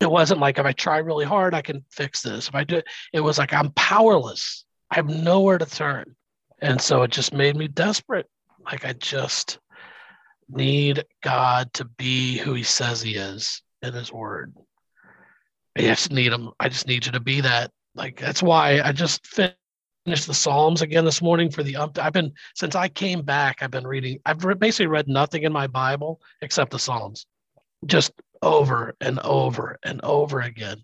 [0.00, 2.80] it wasn't like if i try really hard i can fix this if i do
[3.12, 6.14] it was like i'm powerless i have nowhere to turn
[6.62, 8.26] and so it just made me desperate
[8.64, 9.58] like i just
[10.52, 14.54] need God to be who he says he is in his word.
[15.76, 16.50] I just need him.
[16.58, 17.70] I just need you to be that.
[17.94, 22.32] Like that's why I just finished the Psalms again this morning for the I've been
[22.54, 23.62] since I came back.
[23.62, 24.18] I've been reading.
[24.26, 27.26] I've basically read nothing in my Bible except the Psalms,
[27.86, 28.12] just
[28.42, 30.82] over and over and over again,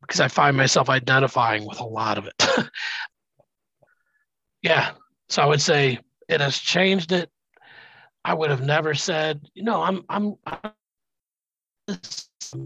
[0.00, 2.46] because I find myself identifying with a lot of it.
[4.62, 4.92] yeah,
[5.28, 7.30] so I would say it has changed it.
[8.24, 10.72] I would have never said, you know, I'm I'm, I'm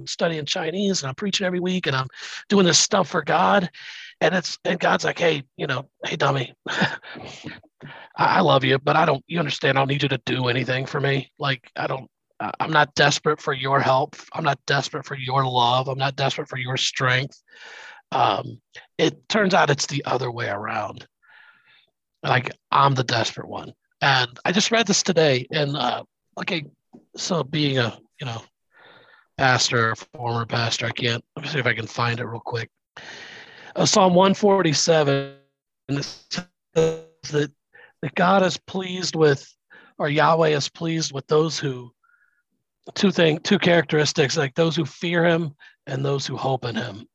[0.06, 2.08] studying Chinese and I'm preaching every week and I'm
[2.48, 3.70] doing this stuff for God.
[4.20, 6.54] And it's and God's like, hey, you know, hey dummy,
[8.16, 10.86] I love you, but I don't you understand, I don't need you to do anything
[10.86, 11.30] for me.
[11.38, 12.08] Like I don't
[12.60, 14.16] I'm not desperate for your help.
[14.32, 15.88] I'm not desperate for your love.
[15.88, 17.40] I'm not desperate for your strength.
[18.12, 18.60] Um,
[18.98, 21.06] it turns out it's the other way around.
[22.22, 23.72] Like I'm the desperate one.
[24.00, 26.04] And I just read this today, and uh,
[26.38, 26.64] a
[27.16, 28.42] so being a you know
[29.38, 31.24] pastor, former pastor, I can't.
[31.36, 32.70] Let me see if I can find it real quick.
[33.76, 35.34] Uh, Psalm 147
[35.88, 37.50] that
[38.02, 39.46] that God is pleased with,
[39.98, 41.92] or Yahweh is pleased with those who
[42.94, 45.54] two thing two characteristics like those who fear Him
[45.86, 47.06] and those who hope in Him.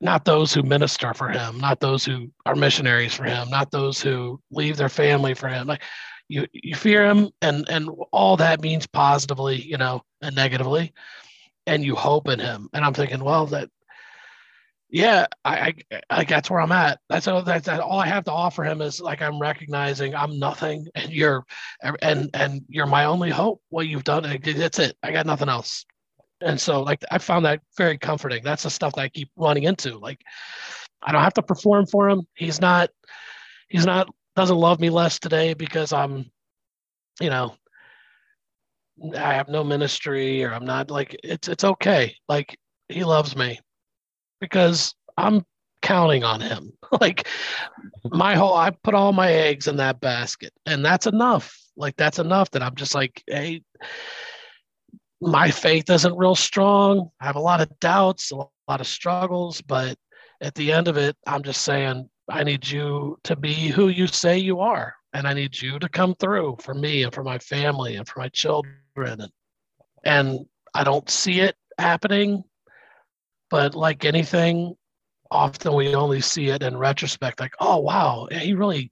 [0.00, 4.02] Not those who minister for Him, not those who are missionaries for Him, not those
[4.02, 5.66] who leave their family for Him.
[5.66, 5.82] Like
[6.28, 10.92] you, you fear Him, and and all that means positively, you know, and negatively
[11.66, 12.68] and you hope in him.
[12.72, 13.70] And I'm thinking, well, that,
[14.94, 17.00] yeah, I, I, I that's where I'm at.
[17.08, 17.42] That's all.
[17.42, 21.10] That's that, all I have to offer him is like I'm recognizing I'm nothing, and
[21.10, 21.44] you're,
[22.00, 23.60] and and you're my only hope.
[23.70, 24.96] What you've done, that's it.
[25.02, 25.84] I got nothing else.
[26.40, 28.44] And so, like, I found that very comforting.
[28.44, 29.98] That's the stuff that I keep running into.
[29.98, 30.20] Like,
[31.02, 32.28] I don't have to perform for him.
[32.36, 32.90] He's not,
[33.68, 36.30] he's not doesn't love me less today because I'm,
[37.20, 37.56] you know,
[39.16, 42.14] I have no ministry or I'm not like it's it's okay.
[42.28, 42.56] Like
[42.88, 43.58] he loves me
[44.44, 45.44] because I'm
[45.82, 46.72] counting on him.
[47.00, 47.28] like
[48.10, 51.58] my whole I put all my eggs in that basket and that's enough.
[51.76, 53.62] Like that's enough that I'm just like, hey,
[55.20, 57.10] my faith isn't real strong.
[57.20, 59.96] I have a lot of doubts, a lot of struggles, but
[60.40, 64.06] at the end of it, I'm just saying I need you to be who you
[64.06, 64.94] say you are.
[65.12, 68.18] And I need you to come through for me and for my family and for
[68.18, 69.28] my children and,
[70.02, 72.42] and I don't see it happening.
[73.50, 74.76] But like anything,
[75.30, 77.40] often we only see it in retrospect.
[77.40, 78.90] Like, oh wow, he really,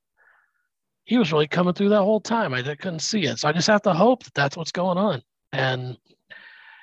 [1.04, 2.54] he was really coming through that whole time.
[2.54, 5.22] I couldn't see it, so I just have to hope that that's what's going on.
[5.52, 5.96] And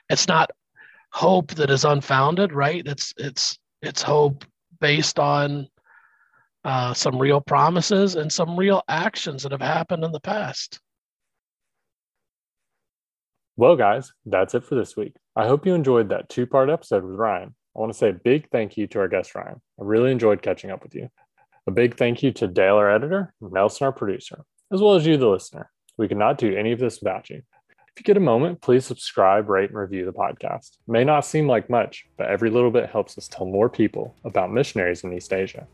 [0.09, 0.51] it's not
[1.11, 2.85] hope that is unfounded, right?
[2.85, 4.45] It's it's it's hope
[4.79, 5.67] based on
[6.63, 10.79] uh, some real promises and some real actions that have happened in the past.
[13.55, 15.15] Well, guys, that's it for this week.
[15.35, 17.55] I hope you enjoyed that two part episode with Ryan.
[17.79, 19.61] I want to say a big thank you to our guest, Ryan.
[19.79, 21.09] I really enjoyed catching up with you.
[21.65, 25.15] A big thank you to Dale, our editor, Nelson, our producer, as well as you,
[25.15, 25.71] the listener.
[25.97, 27.37] We could not do any of this without you.
[27.37, 30.71] If you get a moment, please subscribe, rate, and review the podcast.
[30.71, 34.13] It may not seem like much, but every little bit helps us tell more people
[34.25, 35.65] about missionaries in East Asia.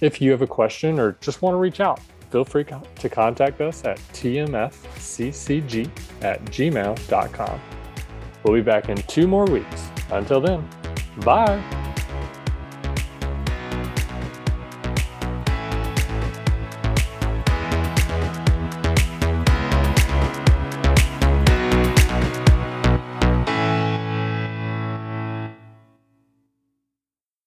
[0.00, 3.60] If you have a question or just want to reach out, feel free to contact
[3.60, 5.90] us at tmfccg
[6.22, 7.60] at gmail.com.
[8.42, 9.88] We'll be back in two more weeks.
[10.10, 10.68] Until then,
[11.24, 11.62] Bye.